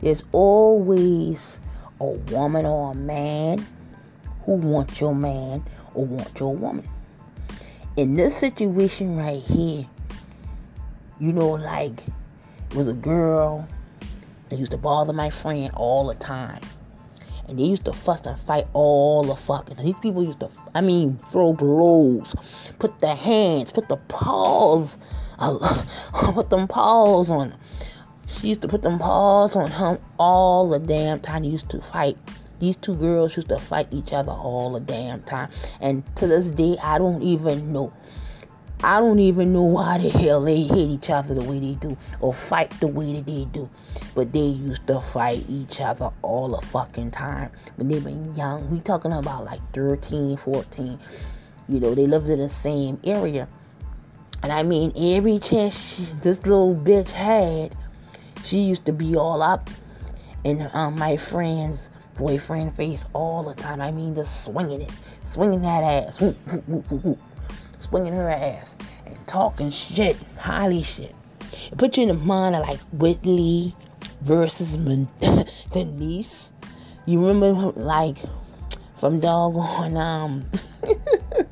there's 0.00 0.22
always 0.32 1.58
a 2.00 2.06
woman 2.06 2.66
or 2.66 2.92
a 2.92 2.94
man 2.94 3.66
who 4.44 4.52
wants 4.52 5.00
your 5.00 5.14
man 5.14 5.64
or 5.94 6.04
wants 6.04 6.38
your 6.38 6.54
woman 6.54 6.88
in 7.96 8.14
this 8.14 8.36
situation 8.36 9.16
right 9.16 9.42
here, 9.42 9.86
you 11.20 11.32
know, 11.32 11.50
like 11.50 12.02
it 12.70 12.74
was 12.74 12.88
a 12.88 12.92
girl 12.92 13.68
that 14.48 14.58
used 14.58 14.72
to 14.72 14.76
bother 14.76 15.12
my 15.12 15.30
friend 15.30 15.70
all 15.74 16.08
the 16.08 16.14
time. 16.14 16.60
And 17.46 17.58
they 17.58 17.64
used 17.64 17.84
to 17.84 17.92
fuss 17.92 18.22
and 18.24 18.40
fight 18.40 18.66
all 18.72 19.22
the 19.22 19.36
fucking. 19.36 19.76
These 19.76 19.96
people 19.96 20.24
used 20.24 20.40
to, 20.40 20.50
I 20.74 20.80
mean, 20.80 21.18
throw 21.30 21.52
blows, 21.52 22.34
put 22.78 22.98
their 23.00 23.14
hands, 23.14 23.70
put 23.70 23.88
the 23.88 23.96
paws, 23.96 24.96
uh, 25.38 25.84
put 26.32 26.50
them 26.50 26.68
paws 26.68 27.30
on. 27.30 27.54
She 28.40 28.48
used 28.48 28.62
to 28.62 28.68
put 28.68 28.82
them 28.82 28.98
paws 28.98 29.54
on 29.56 29.70
him 29.70 29.98
all 30.18 30.68
the 30.68 30.78
damn 30.78 31.20
time. 31.20 31.42
They 31.42 31.48
used 31.48 31.70
to 31.70 31.80
fight 31.92 32.18
these 32.60 32.76
two 32.76 32.94
girls 32.94 33.36
used 33.36 33.48
to 33.48 33.58
fight 33.58 33.88
each 33.90 34.12
other 34.12 34.32
all 34.32 34.72
the 34.72 34.80
damn 34.80 35.22
time. 35.24 35.50
And 35.80 36.02
to 36.16 36.26
this 36.26 36.46
day, 36.46 36.78
I 36.82 36.98
don't 36.98 37.22
even 37.22 37.72
know. 37.72 37.92
I 38.82 39.00
don't 39.00 39.20
even 39.20 39.52
know 39.52 39.62
why 39.62 39.98
the 39.98 40.10
hell 40.10 40.42
they 40.42 40.62
hate 40.62 40.90
each 40.90 41.08
other 41.08 41.34
the 41.34 41.44
way 41.44 41.58
they 41.58 41.74
do 41.74 41.96
or 42.20 42.34
fight 42.34 42.70
the 42.80 42.86
way 42.86 43.14
that 43.14 43.26
they 43.26 43.46
do. 43.46 43.68
But 44.14 44.32
they 44.32 44.40
used 44.40 44.86
to 44.88 45.00
fight 45.12 45.44
each 45.48 45.80
other 45.80 46.10
all 46.22 46.48
the 46.48 46.66
fucking 46.66 47.12
time 47.12 47.50
when 47.76 47.88
they 47.88 47.98
were 47.98 48.10
young. 48.34 48.70
We 48.70 48.80
talking 48.80 49.12
about 49.12 49.44
like 49.44 49.60
13, 49.72 50.36
14. 50.36 50.98
You 51.68 51.80
know, 51.80 51.94
they 51.94 52.06
lived 52.06 52.28
in 52.28 52.38
the 52.38 52.50
same 52.50 53.00
area. 53.04 53.48
And 54.44 54.52
I 54.52 54.62
mean, 54.62 54.92
every 54.94 55.38
chance 55.38 55.74
she, 55.74 56.04
this 56.22 56.36
little 56.44 56.76
bitch 56.76 57.08
had, 57.08 57.74
she 58.44 58.58
used 58.58 58.84
to 58.84 58.92
be 58.92 59.16
all 59.16 59.40
up 59.40 59.70
in 60.44 60.68
um, 60.74 60.98
my 60.98 61.16
friend's 61.16 61.88
boyfriend 62.18 62.76
face 62.76 63.02
all 63.14 63.42
the 63.42 63.54
time. 63.54 63.80
I 63.80 63.90
mean, 63.90 64.14
just 64.14 64.44
swinging 64.44 64.82
it, 64.82 64.92
swinging 65.32 65.62
that 65.62 65.82
ass, 65.82 66.20
whoop, 66.20 66.36
whoop, 66.68 66.90
whoop, 66.90 67.18
swinging 67.78 68.12
her 68.12 68.28
ass, 68.28 68.68
and 69.06 69.16
talking 69.26 69.70
shit, 69.70 70.18
highly 70.36 70.82
shit. 70.82 71.14
It 71.72 71.78
put 71.78 71.96
you 71.96 72.02
in 72.02 72.08
the 72.08 72.14
mind 72.14 72.54
of 72.54 72.68
like 72.68 72.80
Whitley 72.92 73.74
versus 74.20 74.76
Denise. 75.72 76.48
You 77.06 77.26
remember 77.26 77.72
like 77.80 78.18
from 79.00 79.20
Dog 79.20 79.54
doggone 79.54 79.96
um. 79.96 80.50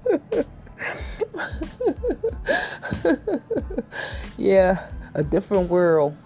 yeah, 4.38 4.88
a 5.14 5.22
different 5.22 5.68
world 5.68 6.16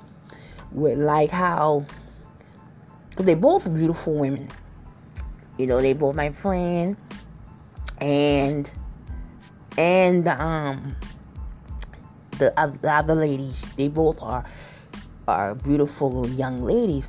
with 0.72 0.98
like 0.98 1.30
how 1.30 1.84
because 3.10 3.26
they 3.26 3.34
both 3.34 3.72
beautiful 3.72 4.14
women. 4.14 4.48
You 5.56 5.66
know, 5.66 5.80
they 5.80 5.94
both 5.94 6.14
my 6.14 6.30
friend. 6.30 6.96
And 7.98 8.70
and 9.78 10.28
um 10.28 10.96
the, 12.32 12.52
the 12.82 12.92
other 12.92 13.14
ladies, 13.14 13.62
they 13.76 13.88
both 13.88 14.18
are 14.20 14.44
are 15.26 15.54
beautiful 15.54 16.28
young 16.28 16.62
ladies. 16.62 17.08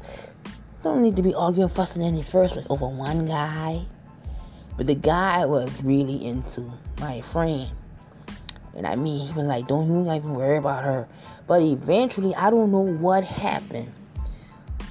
Don't 0.82 1.02
need 1.02 1.18
to 1.18 1.22
be 1.22 1.34
arguing, 1.34 1.70
fussing 1.70 2.02
in 2.02 2.16
the 2.16 2.24
first 2.24 2.54
place 2.54 2.66
over 2.70 2.88
one 2.88 3.26
guy. 3.26 3.86
But 4.78 4.88
the 4.88 4.96
guy 4.96 5.46
was 5.46 5.70
really 5.84 6.26
into 6.26 6.72
my 7.00 7.22
friend. 7.34 7.70
And 8.78 8.86
I 8.86 8.96
mean, 8.96 9.26
he 9.26 9.34
was 9.34 9.48
like, 9.48 9.68
don't 9.68 9.88
you 9.88 10.14
even 10.14 10.36
worry 10.36 10.58
about 10.58 10.84
her. 10.84 11.08
But 11.48 11.64
eventually, 11.64 12.36
I 12.36 12.52
don't 12.52 12.72
know 12.72 12.86
what 12.86 13.24
happened. 13.24 13.92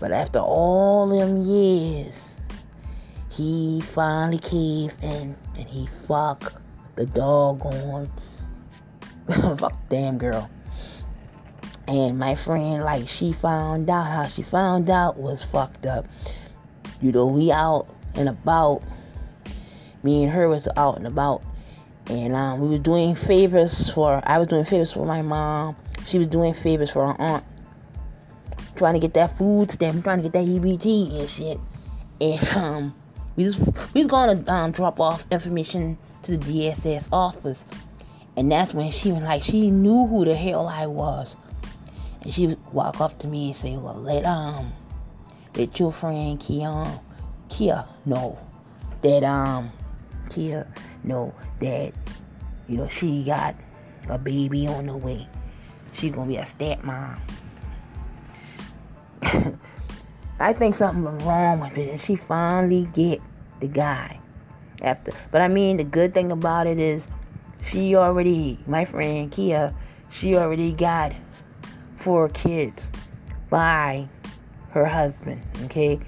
But 0.01 0.11
after 0.11 0.40
all 0.40 1.09
them 1.09 1.46
years, 1.46 2.35
he 3.31 3.81
finally 3.94 4.38
caved 4.38 5.03
in 5.03 5.37
and 5.57 5.68
he 5.68 5.88
fucked 6.09 6.57
the 6.96 7.07
doggone 7.07 8.11
fuck 9.59 9.79
damn 9.88 10.18
girl. 10.18 10.51
And 11.87 12.18
my 12.18 12.35
friend, 12.35 12.83
like, 12.83 13.09
she 13.09 13.33
found 13.35 13.88
out 13.88 14.07
how 14.07 14.27
she 14.27 14.42
found 14.42 14.90
out 14.90 15.16
was 15.16 15.44
fucked 15.53 15.87
up. 15.87 16.07
You 17.01 17.12
know, 17.12 17.27
we 17.27 17.53
out 17.53 17.88
and 18.14 18.29
about. 18.29 18.83
Me 20.03 20.25
and 20.25 20.33
her 20.33 20.49
was 20.49 20.68
out 20.77 20.96
and 20.96 21.07
about. 21.07 21.42
And 22.09 22.35
um, 22.35 22.61
we 22.61 22.69
were 22.69 22.79
doing 22.79 23.14
favors 23.14 23.90
for, 23.90 24.23
I 24.25 24.38
was 24.38 24.49
doing 24.49 24.64
favors 24.64 24.92
for 24.92 25.05
my 25.05 25.23
mom. 25.23 25.77
She 26.07 26.19
was 26.19 26.29
doing 26.29 26.55
favors 26.55 26.90
for 26.90 27.12
her 27.12 27.21
aunt. 27.21 27.45
Trying 28.77 28.95
to 28.95 29.01
get 29.01 29.14
that 29.14 29.37
food 29.38 29.71
stamp, 29.71 30.05
trying 30.05 30.23
to 30.23 30.29
get 30.29 30.33
that 30.33 30.45
EBT 30.45 31.19
and 31.19 31.29
shit. 31.29 31.59
And 32.21 32.49
um, 32.57 32.95
we 33.35 33.45
just, 33.45 33.59
we 33.95 34.01
was 34.01 34.07
gonna 34.07 34.45
um, 34.51 34.71
drop 34.71 35.01
off 35.01 35.25
information 35.31 35.99
to 36.23 36.37
the 36.37 36.38
DSS 36.38 37.07
office. 37.12 37.59
And 38.37 38.53
that's 38.53 38.75
when 38.75 38.90
she 38.90 39.12
was 39.12 39.23
like, 39.23 39.42
she 39.42 39.71
knew 39.71 40.07
who 40.07 40.25
the 40.25 40.35
hell 40.35 40.69
I 40.69 40.87
was. 40.87 41.35
And 42.23 42.33
she 42.33 42.49
would 42.49 42.73
walk 42.73 43.01
up 43.01 43.19
to 43.21 43.27
me 43.27 43.49
and 43.49 43.57
say, 43.57 43.77
Well, 43.77 43.95
let 43.95 44.27
um 44.27 44.73
let 45.57 45.79
your 45.79 45.92
friend 45.92 46.38
Kia 46.38 46.85
Kia 47.49 47.85
know 48.05 48.38
that 49.03 49.25
um 49.25 49.73
Kia 50.31 50.67
know 51.05 51.35
that 51.61 51.93
you 52.69 52.77
know 52.77 52.89
she 52.89 53.23
got 53.25 53.55
a 54.09 54.19
baby 54.19 54.67
on 54.67 54.87
the 54.87 54.97
way. 54.97 55.29
She's 55.95 56.12
gonna 56.12 56.29
be 56.29 56.37
a 56.37 56.45
stepmom. 56.45 57.19
I 60.39 60.53
think 60.53 60.77
something 60.77 61.05
was 61.05 61.25
wrong 61.25 61.61
with 61.61 61.79
it 61.79 61.91
and 61.91 62.01
she 62.01 62.17
finally 62.17 62.89
get 62.93 63.21
the 63.61 63.67
guy 63.67 64.21
after 64.83 65.12
but 65.31 65.41
I 65.41 65.49
mean 65.49 65.79
the 65.79 65.85
good 65.85 66.12
thing 66.12 66.31
about 66.31 66.67
it 66.67 66.79
is 66.79 67.07
she 67.67 67.97
already 67.97 68.59
my 68.67 68.85
friend 68.85 69.33
Kia 69.33 69.75
she 70.11 70.37
already 70.37 70.73
got 70.73 71.15
four 72.01 72.29
kids 72.29 72.83
by 73.51 74.09
her 74.71 74.85
husband, 74.87 75.43
okay? 75.65 75.99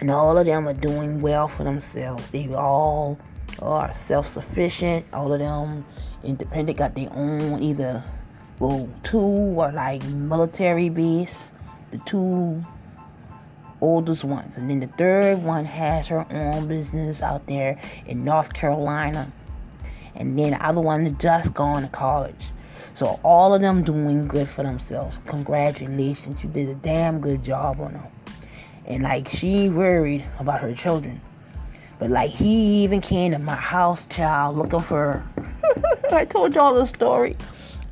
And 0.00 0.10
all 0.10 0.38
of 0.38 0.46
them 0.46 0.68
are 0.68 0.74
doing 0.74 1.20
well 1.20 1.48
for 1.48 1.64
themselves. 1.64 2.28
They 2.30 2.48
all 2.54 3.18
are 3.60 3.94
self 4.06 4.32
sufficient. 4.32 5.06
All 5.12 5.32
of 5.32 5.40
them 5.40 5.84
independent, 6.22 6.78
got 6.78 6.94
their 6.94 7.12
own 7.12 7.62
either, 7.62 8.02
well, 8.58 8.88
two 9.04 9.60
are 9.60 9.72
like 9.72 10.04
military 10.04 10.88
base, 10.88 11.50
the 11.90 11.98
two 11.98 12.60
oldest 13.80 14.24
ones. 14.24 14.56
And 14.56 14.68
then 14.68 14.80
the 14.80 14.88
third 14.98 15.42
one 15.42 15.64
has 15.64 16.08
her 16.08 16.26
own 16.32 16.66
business 16.66 17.22
out 17.22 17.46
there 17.46 17.80
in 18.06 18.24
North 18.24 18.52
Carolina. 18.52 19.32
And 20.14 20.38
then 20.38 20.50
the 20.50 20.66
other 20.66 20.80
one 20.80 21.06
is 21.06 21.14
just 21.18 21.54
gone 21.54 21.82
to 21.82 21.88
college. 21.88 22.50
So 22.96 23.20
all 23.22 23.54
of 23.54 23.60
them 23.60 23.84
doing 23.84 24.26
good 24.26 24.48
for 24.48 24.64
themselves. 24.64 25.16
Congratulations, 25.26 26.42
you 26.42 26.50
did 26.50 26.68
a 26.68 26.74
damn 26.74 27.20
good 27.20 27.44
job 27.44 27.80
on 27.80 27.92
them. 27.92 28.06
And 28.88 29.02
like 29.02 29.28
she 29.30 29.68
worried 29.68 30.24
about 30.40 30.60
her 30.62 30.74
children. 30.74 31.20
But 31.98 32.10
like 32.10 32.30
he 32.30 32.84
even 32.84 33.00
came 33.00 33.32
to 33.32 33.38
my 33.38 33.54
house, 33.54 34.02
child, 34.08 34.56
looking 34.56 34.80
for 34.80 35.22
her. 35.36 35.46
I 36.12 36.24
told 36.24 36.54
y'all 36.54 36.74
the 36.74 36.86
story. 36.86 37.36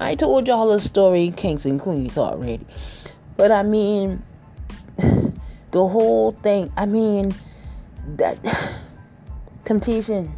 I 0.01 0.15
told 0.15 0.47
y'all 0.47 0.75
the 0.75 0.83
story, 0.83 1.33
kings 1.37 1.67
and 1.67 1.79
queens 1.79 2.17
already. 2.17 2.67
But 3.37 3.53
I 3.53 3.63
mean, 3.63 4.23
the 4.97 5.33
whole 5.73 6.33
thing. 6.43 6.73
I 6.77 6.87
mean, 6.87 7.35
that 8.17 8.39
temptation. 9.67 10.35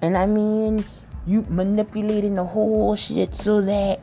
And 0.00 0.16
I 0.16 0.26
mean, 0.26 0.84
you 1.26 1.46
manipulating 1.48 2.34
the 2.34 2.44
whole 2.44 2.96
shit 2.96 3.34
so 3.36 3.60
that 3.60 4.00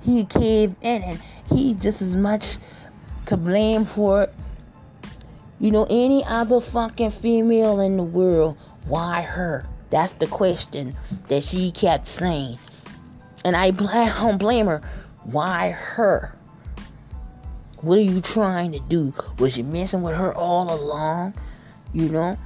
he 0.00 0.24
caved 0.24 0.74
in 0.82 1.02
and 1.02 1.22
he 1.48 1.74
just 1.74 2.02
as 2.02 2.16
much 2.16 2.58
to 3.26 3.36
blame 3.36 3.84
for 3.84 4.22
it. 4.22 4.34
You 5.60 5.70
know, 5.70 5.86
any 5.88 6.24
other 6.24 6.60
fucking 6.60 7.12
female 7.12 7.80
in 7.80 7.96
the 7.96 8.02
world, 8.02 8.56
why 8.86 9.22
her? 9.22 9.68
That's 9.90 10.12
the 10.14 10.26
question 10.26 10.96
that 11.28 11.44
she 11.44 11.70
kept 11.70 12.08
saying. 12.08 12.58
And 13.44 13.56
I 13.56 13.70
don't 13.70 14.38
blame 14.38 14.66
her. 14.66 14.82
Why 15.24 15.70
her? 15.70 16.36
What 17.80 17.98
are 17.98 18.02
you 18.02 18.20
trying 18.20 18.72
to 18.72 18.80
do? 18.80 19.12
Was 19.38 19.56
you 19.56 19.64
messing 19.64 20.02
with 20.02 20.16
her 20.16 20.34
all 20.34 20.72
along? 20.72 21.34
You 21.92 22.08
know? 22.08 22.38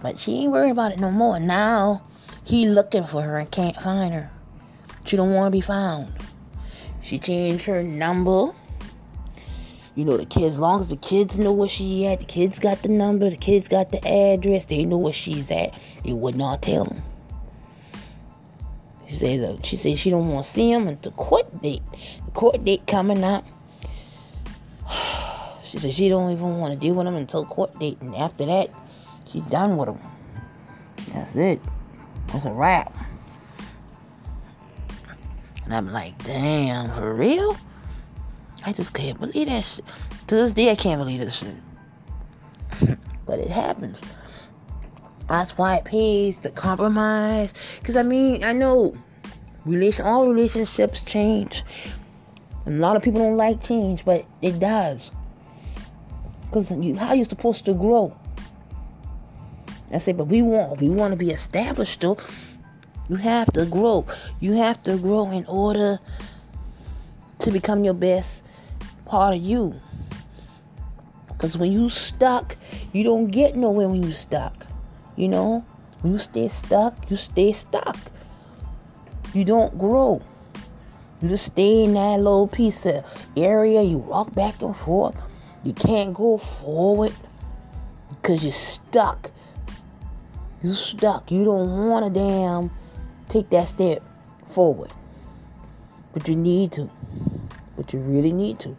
But 0.00 0.18
she 0.18 0.42
ain't 0.42 0.52
worried 0.52 0.70
about 0.70 0.92
it 0.92 1.00
no 1.00 1.10
more. 1.10 1.38
Now 1.38 2.04
he 2.44 2.66
looking 2.66 3.04
for 3.04 3.22
her 3.22 3.38
and 3.38 3.50
can't 3.50 3.80
find 3.80 4.14
her. 4.14 4.30
She 5.04 5.16
don't 5.16 5.32
want 5.32 5.52
to 5.52 5.56
be 5.56 5.60
found. 5.60 6.12
She 7.02 7.18
changed 7.18 7.64
her 7.64 7.82
number. 7.82 8.52
You 9.94 10.06
know, 10.06 10.16
the 10.16 10.24
kids, 10.24 10.54
as 10.54 10.58
long 10.58 10.80
as 10.80 10.88
the 10.88 10.96
kids 10.96 11.36
know 11.36 11.52
where 11.52 11.68
she 11.68 12.06
at, 12.06 12.20
the 12.20 12.24
kids 12.24 12.58
got 12.58 12.82
the 12.82 12.88
number, 12.88 13.28
the 13.28 13.36
kids 13.36 13.68
got 13.68 13.90
the 13.90 13.98
address, 14.06 14.64
they 14.64 14.84
know 14.84 14.96
where 14.96 15.12
she's 15.12 15.50
at. 15.50 15.74
They 16.02 16.12
would 16.12 16.34
not 16.34 16.62
tell 16.62 16.84
them. 16.86 17.02
She 19.06 19.18
said, 19.18 19.66
she 19.66 19.76
said 19.76 19.98
she 19.98 20.08
don't 20.08 20.28
want 20.28 20.46
to 20.46 20.52
see 20.52 20.72
him 20.72 20.88
until 20.88 21.12
court 21.12 21.60
date. 21.60 21.82
The 22.24 22.30
court 22.30 22.64
date 22.64 22.86
coming 22.86 23.22
up. 23.24 23.44
She 25.70 25.78
said 25.78 25.94
she 25.94 26.10
don't 26.10 26.30
even 26.32 26.58
want 26.58 26.74
to 26.74 26.78
deal 26.78 26.92
with 26.92 27.06
him 27.06 27.16
until 27.16 27.46
court 27.46 27.78
date, 27.78 27.96
and 28.02 28.14
after 28.14 28.44
that, 28.44 28.68
she's 29.26 29.42
done 29.44 29.78
with 29.78 29.88
him. 29.88 29.98
That's 31.14 31.34
it. 31.34 31.60
That's 32.26 32.44
a 32.44 32.52
wrap. 32.52 32.94
And 35.64 35.74
I'm 35.74 35.90
like, 35.90 36.22
damn, 36.24 36.94
for 36.94 37.14
real? 37.14 37.56
I 38.64 38.72
just 38.72 38.92
can't 38.92 39.18
believe 39.18 39.48
that 39.48 39.64
shit. 39.64 39.84
To 40.28 40.34
this 40.36 40.52
day, 40.52 40.70
I 40.70 40.76
can't 40.76 41.00
believe 41.00 41.20
this 41.20 41.34
shit. 41.34 42.98
but 43.26 43.38
it 43.38 43.50
happens. 43.50 44.00
That's 45.28 45.56
why 45.56 45.76
it 45.76 45.84
pays 45.84 46.36
to 46.38 46.50
compromise. 46.50 47.52
Because, 47.78 47.96
I 47.96 48.02
mean, 48.02 48.44
I 48.44 48.52
know 48.52 48.94
relation, 49.64 50.04
all 50.04 50.28
relationships 50.28 51.02
change. 51.02 51.64
And 52.66 52.78
a 52.78 52.80
lot 52.80 52.96
of 52.96 53.02
people 53.02 53.20
don't 53.20 53.36
like 53.36 53.62
change, 53.62 54.04
but 54.04 54.24
it 54.40 54.58
does. 54.58 55.10
Because 56.42 56.70
you, 56.70 56.96
how 56.96 57.14
you 57.14 57.24
supposed 57.24 57.64
to 57.64 57.74
grow? 57.74 58.16
I 59.92 59.98
say, 59.98 60.12
but 60.12 60.24
we 60.26 60.42
want 60.42 60.80
we 60.80 60.88
want 60.88 61.12
to 61.12 61.16
be 61.16 61.30
established 61.30 62.00
though. 62.00 62.16
You 63.08 63.16
have 63.16 63.52
to 63.52 63.66
grow. 63.66 64.06
You 64.40 64.52
have 64.54 64.82
to 64.84 64.96
grow 64.96 65.30
in 65.30 65.44
order 65.46 65.98
to 67.40 67.50
become 67.50 67.84
your 67.84 67.94
best 67.94 68.41
part 69.12 69.34
of 69.34 69.42
you. 69.42 69.74
Because 71.28 71.58
when 71.58 71.70
you 71.70 71.90
stuck, 71.90 72.56
you 72.94 73.04
don't 73.04 73.26
get 73.26 73.54
nowhere 73.54 73.86
when 73.86 74.02
you 74.02 74.14
stuck. 74.14 74.66
You 75.16 75.28
know? 75.28 75.66
You 76.02 76.16
stay 76.16 76.48
stuck, 76.48 77.10
you 77.10 77.18
stay 77.18 77.52
stuck. 77.52 77.98
You 79.34 79.44
don't 79.44 79.78
grow. 79.78 80.22
You 81.20 81.28
just 81.28 81.44
stay 81.44 81.84
in 81.84 81.92
that 81.92 82.20
little 82.20 82.48
piece 82.48 82.86
of 82.86 83.04
area. 83.36 83.82
You 83.82 83.98
walk 83.98 84.32
back 84.34 84.62
and 84.62 84.74
forth. 84.74 85.20
You 85.62 85.74
can't 85.74 86.14
go 86.14 86.38
forward 86.38 87.12
because 88.08 88.42
you're 88.42 88.54
stuck. 88.54 89.30
You 90.62 90.74
stuck. 90.74 91.30
You 91.30 91.44
don't 91.44 91.86
want 91.86 92.06
to 92.06 92.18
damn 92.18 92.70
take 93.28 93.50
that 93.50 93.68
step 93.68 94.02
forward. 94.54 94.90
But 96.14 96.26
you 96.26 96.34
need 96.34 96.72
to. 96.72 96.88
But 97.76 97.92
you 97.92 97.98
really 97.98 98.32
need 98.32 98.58
to. 98.60 98.74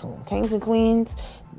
So, 0.00 0.20
kings 0.26 0.52
and 0.52 0.60
queens, 0.60 1.10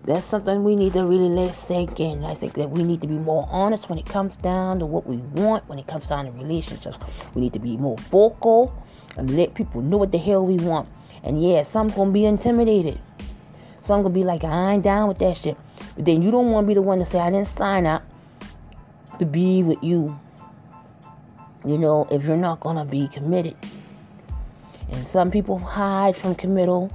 that's 0.04 0.26
something 0.26 0.64
we 0.64 0.76
need 0.76 0.94
to 0.94 1.06
really 1.06 1.30
let 1.30 1.56
sink 1.56 2.00
in. 2.00 2.24
I 2.24 2.36
think 2.36 2.54
that 2.54 2.70
we 2.70 2.84
need 2.84 3.02
to 3.02 3.08
be 3.08 3.16
more 3.16 3.48
honest 3.50 3.90
when 3.90 3.98
it 3.98 4.06
comes 4.06 4.36
down 4.38 4.80
to 4.80 4.86
what 4.86 5.08
we 5.08 5.18
want, 5.18 5.68
when 5.68 5.80
it 5.80 5.88
comes 5.88 6.06
down 6.06 6.26
to 6.26 6.32
relationships. 6.32 6.98
We 7.34 7.42
need 7.42 7.54
to 7.54 7.60
be 7.60 7.78
more 7.78 7.98
vocal 7.98 8.76
and 9.18 9.36
let 9.36 9.54
people 9.56 9.82
know 9.82 9.98
what 9.98 10.12
the 10.12 10.18
hell 10.18 10.46
we 10.46 10.56
want. 10.56 10.90
And 11.24 11.42
yeah, 11.42 11.64
some 11.64 11.88
gonna 11.88 12.12
be 12.12 12.26
intimidated. 12.26 13.00
Some 13.82 14.04
gonna 14.04 14.14
be 14.14 14.24
like, 14.24 14.44
I 14.44 14.74
ain't 14.74 14.84
down 14.84 15.08
with 15.08 15.20
that 15.20 15.38
shit. 15.38 15.58
But 15.96 16.06
then 16.06 16.22
you 16.22 16.30
don't 16.30 16.52
want 16.52 16.66
to 16.66 16.68
be 16.68 16.74
the 16.74 16.82
one 16.82 17.00
to 17.00 17.06
say, 17.06 17.20
I 17.20 17.32
didn't 17.32 17.48
sign 17.48 17.86
up 17.86 18.04
to 19.20 19.26
be 19.26 19.64
with 19.64 19.84
you. 19.84 20.20
You 21.66 21.78
know, 21.78 22.08
if 22.12 22.24
you're 22.24 22.38
not 22.38 22.60
gonna 22.60 22.86
be 22.86 23.08
committed. 23.08 23.56
And 24.92 25.08
some 25.08 25.32
people 25.32 25.58
hide 25.58 26.16
from 26.16 26.36
committal. 26.36 26.92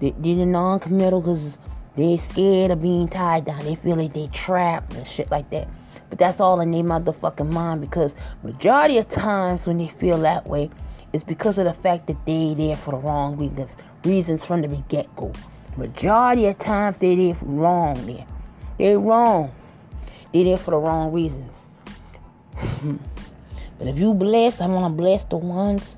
They, 0.00 0.14
they're 0.18 0.46
non-committal 0.46 1.20
because 1.20 1.58
they 1.96 2.16
scared 2.16 2.70
of 2.70 2.82
being 2.82 3.08
tied 3.08 3.44
down. 3.44 3.64
They 3.64 3.74
feel 3.76 3.96
like 3.96 4.14
they 4.14 4.28
trapped 4.28 4.94
and 4.94 5.06
shit 5.06 5.30
like 5.30 5.50
that. 5.50 5.68
But 6.08 6.18
that's 6.18 6.40
all 6.40 6.60
in 6.60 6.70
their 6.70 6.82
motherfucking 6.82 7.52
mind 7.52 7.80
because 7.80 8.14
majority 8.42 8.98
of 8.98 9.08
times 9.08 9.66
when 9.66 9.78
they 9.78 9.88
feel 9.88 10.18
that 10.18 10.46
way, 10.46 10.70
it's 11.12 11.24
because 11.24 11.58
of 11.58 11.64
the 11.64 11.74
fact 11.74 12.06
that 12.06 12.24
they 12.26 12.54
there 12.54 12.76
for 12.76 12.92
the 12.92 12.96
wrong 12.96 13.36
reasons, 13.36 13.72
reasons 14.04 14.44
from 14.44 14.62
the 14.62 14.68
get-go. 14.88 15.32
Majority 15.76 16.46
of 16.46 16.58
times 16.58 16.96
they 16.98 17.14
there 17.14 17.36
wrong 17.42 18.06
there. 18.06 18.26
They 18.78 18.96
wrong. 18.96 19.52
They 20.32 20.44
there 20.44 20.56
for 20.56 20.72
the 20.72 20.78
wrong 20.78 21.12
reasons. 21.12 21.56
but 23.78 23.86
if 23.86 23.98
you 23.98 24.14
bless, 24.14 24.60
I 24.60 24.66
want 24.66 24.92
to 24.92 24.96
bless 24.96 25.24
the 25.24 25.36
ones 25.36 25.96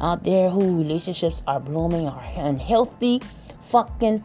out 0.00 0.24
there 0.24 0.50
who 0.50 0.78
relationships 0.78 1.42
are 1.46 1.60
blooming, 1.60 2.08
are 2.08 2.24
unhealthy, 2.36 3.20
fucking 3.72 4.22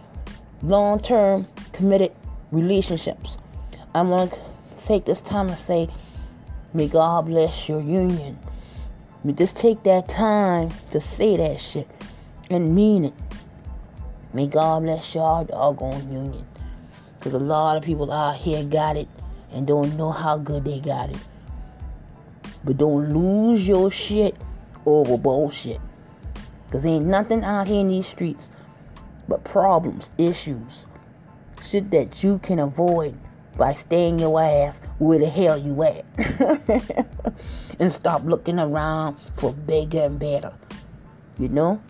long-term 0.62 1.48
committed 1.72 2.12
relationships. 2.52 3.38
I 3.96 4.02
want 4.02 4.34
to 4.34 4.40
take 4.86 5.06
this 5.06 5.22
time 5.22 5.48
to 5.48 5.56
say, 5.56 5.88
may 6.74 6.90
God 6.90 7.28
bless 7.28 7.70
your 7.70 7.82
union. 7.82 8.38
Just 9.36 9.58
take 9.58 9.84
that 9.84 10.08
time 10.08 10.70
to 10.92 11.02
say 11.02 11.38
that 11.38 11.60
shit 11.62 11.90
and 12.50 12.76
mean 12.76 13.06
it. 13.06 13.14
May 14.34 14.48
God 14.48 14.84
bless 14.84 15.16
y'all 15.16 15.46
doggone 15.46 16.12
union. 16.12 16.46
Because 17.18 17.34
a 17.34 17.40
lot 17.40 17.78
of 17.78 17.84
people 17.84 18.12
out 18.12 18.36
here 18.36 18.64
got 18.64 18.98
it 18.98 19.08
and 19.52 19.66
don't 19.66 19.96
know 19.98 20.12
how 20.12 20.38
good 20.38 20.66
they 20.66 20.80
got 20.80 21.10
it. 21.10 21.18
But 22.64 22.78
don't 22.78 23.14
lose 23.14 23.66
your 23.68 23.90
shit 23.90 24.36
over 24.86 25.18
bullshit. 25.18 25.80
Because 26.66 26.86
ain't 26.86 27.06
nothing 27.06 27.44
out 27.44 27.68
here 27.68 27.80
in 27.80 27.88
these 27.88 28.08
streets 28.08 28.50
but 29.28 29.44
problems, 29.44 30.10
issues, 30.18 30.86
shit 31.64 31.92
that 31.92 32.24
you 32.24 32.40
can 32.40 32.60
avoid 32.60 33.18
by 33.58 33.74
staying 33.74 34.20
your 34.20 34.40
ass 34.42 34.80
where 35.00 35.20
the 35.20 35.30
hell 35.30 35.58
you 35.58 35.84
at. 35.84 36.06
and 37.80 37.92
stop 37.92 38.24
looking 38.24 38.60
around 38.60 39.18
for 39.38 39.54
bigger 39.54 40.04
and 40.04 40.20
better. 40.20 40.54
You 41.40 41.50
know? 41.50 41.82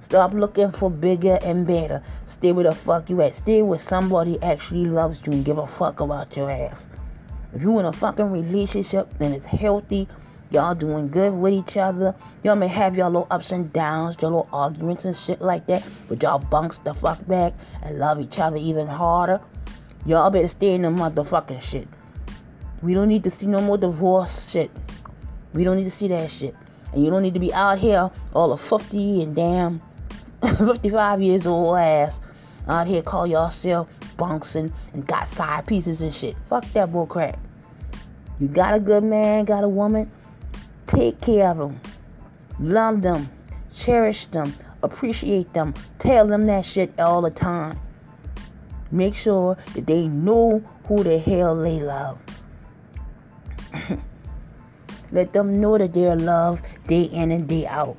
Stop 0.00 0.34
looking 0.34 0.70
for 0.70 0.90
bigger 0.90 1.38
and 1.42 1.66
better. 1.66 2.02
Stay 2.26 2.52
where 2.52 2.64
the 2.64 2.74
fuck 2.74 3.10
you 3.10 3.20
at. 3.22 3.34
Stay 3.34 3.62
where 3.62 3.78
somebody 3.78 4.40
actually 4.42 4.86
loves 4.86 5.20
you 5.24 5.32
and 5.32 5.44
give 5.44 5.58
a 5.58 5.66
fuck 5.66 6.00
about 6.00 6.36
your 6.36 6.50
ass. 6.50 6.86
If 7.54 7.62
you 7.62 7.78
in 7.78 7.86
a 7.86 7.92
fucking 7.92 8.30
relationship 8.30 9.08
and 9.20 9.34
it's 9.34 9.46
healthy, 9.46 10.06
y'all 10.50 10.74
doing 10.74 11.08
good 11.08 11.32
with 11.32 11.52
each 11.52 11.76
other. 11.76 12.14
Y'all 12.42 12.56
may 12.56 12.68
have 12.68 12.96
your 12.96 13.06
little 13.08 13.26
ups 13.30 13.52
and 13.52 13.72
downs, 13.72 14.16
your 14.20 14.30
little 14.30 14.48
arguments 14.52 15.04
and 15.04 15.16
shit 15.16 15.40
like 15.40 15.66
that, 15.66 15.86
but 16.08 16.22
y'all 16.22 16.38
bunks 16.38 16.78
the 16.78 16.94
fuck 16.94 17.26
back 17.26 17.54
and 17.82 17.98
love 17.98 18.20
each 18.20 18.38
other 18.38 18.56
even 18.56 18.86
harder. 18.86 19.40
Y'all 20.04 20.30
better 20.30 20.48
stay 20.48 20.74
in 20.74 20.82
the 20.82 20.88
motherfucking 20.88 21.60
shit. 21.60 21.88
We 22.82 22.94
don't 22.94 23.08
need 23.08 23.24
to 23.24 23.30
see 23.30 23.46
no 23.46 23.60
more 23.60 23.78
divorce 23.78 24.48
shit. 24.48 24.70
We 25.52 25.64
don't 25.64 25.76
need 25.76 25.84
to 25.84 25.90
see 25.90 26.08
that 26.08 26.30
shit. 26.30 26.54
And 26.92 27.04
you 27.04 27.10
don't 27.10 27.22
need 27.22 27.34
to 27.34 27.40
be 27.40 27.52
out 27.52 27.78
here 27.78 28.10
all 28.32 28.52
of 28.52 28.60
50 28.60 29.22
and 29.22 29.34
damn 29.34 29.82
55 30.58 31.22
years 31.22 31.46
old 31.46 31.78
ass 31.78 32.20
out 32.68 32.86
here 32.86 33.02
call 33.02 33.26
yourself 33.26 33.88
bunks 34.16 34.54
and, 34.54 34.72
and 34.92 35.06
got 35.06 35.28
side 35.34 35.66
pieces 35.66 36.00
and 36.00 36.14
shit. 36.14 36.36
Fuck 36.48 36.64
that 36.72 36.92
bull 36.92 37.06
crap. 37.06 37.38
You 38.38 38.48
got 38.48 38.74
a 38.74 38.80
good 38.80 39.02
man, 39.02 39.44
got 39.44 39.64
a 39.64 39.68
woman, 39.68 40.10
take 40.86 41.20
care 41.20 41.50
of 41.50 41.58
them. 41.58 41.80
Love 42.58 43.02
them. 43.02 43.28
Cherish 43.74 44.26
them. 44.26 44.54
Appreciate 44.82 45.52
them. 45.52 45.74
Tell 45.98 46.26
them 46.26 46.46
that 46.46 46.64
shit 46.64 46.98
all 46.98 47.22
the 47.22 47.30
time. 47.30 47.78
Make 48.90 49.14
sure 49.14 49.56
that 49.74 49.86
they 49.86 50.06
know 50.06 50.62
who 50.86 51.02
the 51.02 51.18
hell 51.18 51.56
they 51.56 51.80
love. 51.80 52.18
Let 55.12 55.32
them 55.32 55.60
know 55.60 55.78
that 55.78 55.92
they're 55.92 56.16
loved 56.16 56.62
day 56.86 57.02
in 57.02 57.30
and 57.32 57.48
day 57.48 57.66
out. 57.66 57.96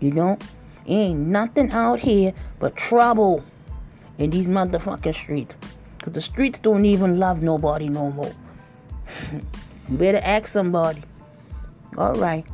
You 0.00 0.12
know? 0.12 0.38
Ain't 0.86 1.18
nothing 1.18 1.72
out 1.72 1.98
here 1.98 2.32
but 2.60 2.76
trouble 2.76 3.42
in 4.18 4.30
these 4.30 4.46
motherfucking 4.46 5.14
streets. 5.14 5.54
Because 5.98 6.12
the 6.12 6.20
streets 6.20 6.60
don't 6.62 6.84
even 6.84 7.18
love 7.18 7.42
nobody 7.42 7.88
no 7.88 8.10
more. 8.10 8.32
you 9.88 9.96
better 9.96 10.18
ask 10.18 10.48
somebody. 10.48 11.02
Alright. 11.96 12.46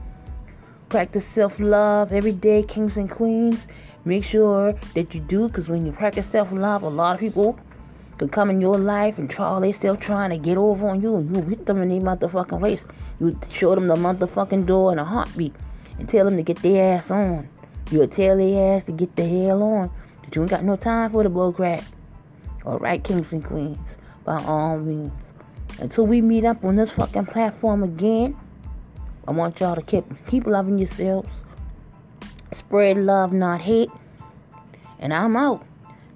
Practice 0.88 1.24
self 1.34 1.58
love 1.58 2.12
every 2.12 2.32
day, 2.32 2.62
kings 2.62 2.96
and 2.96 3.10
queens. 3.10 3.66
Make 4.04 4.24
sure 4.24 4.72
that 4.94 5.14
you 5.14 5.20
do, 5.20 5.48
because 5.48 5.68
when 5.68 5.86
you 5.86 5.92
practice 5.92 6.26
self 6.26 6.52
love, 6.52 6.82
a 6.82 6.88
lot 6.88 7.14
of 7.14 7.20
people 7.20 7.58
can 8.18 8.28
come 8.28 8.50
in 8.50 8.60
your 8.60 8.76
life 8.76 9.16
and 9.18 9.30
try 9.30 9.46
all 9.46 9.60
they 9.60 9.72
still 9.72 9.96
trying 9.96 10.30
to 10.30 10.36
get 10.36 10.58
over 10.58 10.88
on 10.88 11.00
you, 11.00 11.16
and 11.16 11.34
you 11.34 11.42
hit 11.42 11.66
them 11.66 11.80
in 11.82 11.88
their 11.88 12.00
motherfucking 12.00 12.60
face. 12.62 12.84
You 13.20 13.38
show 13.50 13.74
them 13.74 13.86
the 13.86 13.94
motherfucking 13.94 14.66
door 14.66 14.92
in 14.92 14.98
a 14.98 15.04
heartbeat 15.04 15.54
and 15.98 16.08
tell 16.08 16.24
them 16.24 16.36
to 16.36 16.42
get 16.42 16.58
their 16.58 16.98
ass 16.98 17.10
on. 17.10 17.48
You'll 17.90 18.08
tell 18.08 18.36
their 18.36 18.76
ass 18.76 18.86
to 18.86 18.92
get 18.92 19.16
the 19.16 19.26
hell 19.26 19.62
on. 19.62 19.90
That 20.24 20.34
you 20.36 20.42
ain't 20.42 20.50
got 20.50 20.64
no 20.64 20.76
time 20.76 21.12
for 21.12 21.22
the 21.22 21.28
bull 21.28 21.52
crap. 21.52 21.82
Alright, 22.66 23.02
kings 23.02 23.32
and 23.32 23.44
queens, 23.44 23.96
by 24.24 24.42
all 24.44 24.78
means. 24.78 25.12
Until 25.80 26.06
we 26.06 26.20
meet 26.20 26.44
up 26.44 26.64
on 26.64 26.76
this 26.76 26.92
fucking 26.92 27.26
platform 27.26 27.82
again, 27.82 28.36
I 29.26 29.30
want 29.30 29.60
y'all 29.60 29.74
to 29.74 29.82
keep 29.82 30.04
keep 30.26 30.46
loving 30.46 30.78
yourselves 30.78 31.42
Spread 32.56 32.98
love, 32.98 33.32
not 33.32 33.60
hate. 33.60 33.90
And 34.98 35.12
I'm 35.12 35.36
out. 35.36 35.64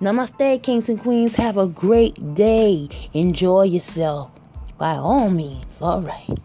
Namaste, 0.01 0.63
kings 0.63 0.89
and 0.89 1.01
queens. 1.01 1.35
Have 1.37 1.57
a 1.57 1.67
great 1.67 2.35
day. 2.35 2.89
Enjoy 3.15 3.63
yourself. 3.63 4.31
By 4.79 4.97
all 4.97 5.31
means. 5.31 5.65
All 5.81 6.03
right. 6.03 6.39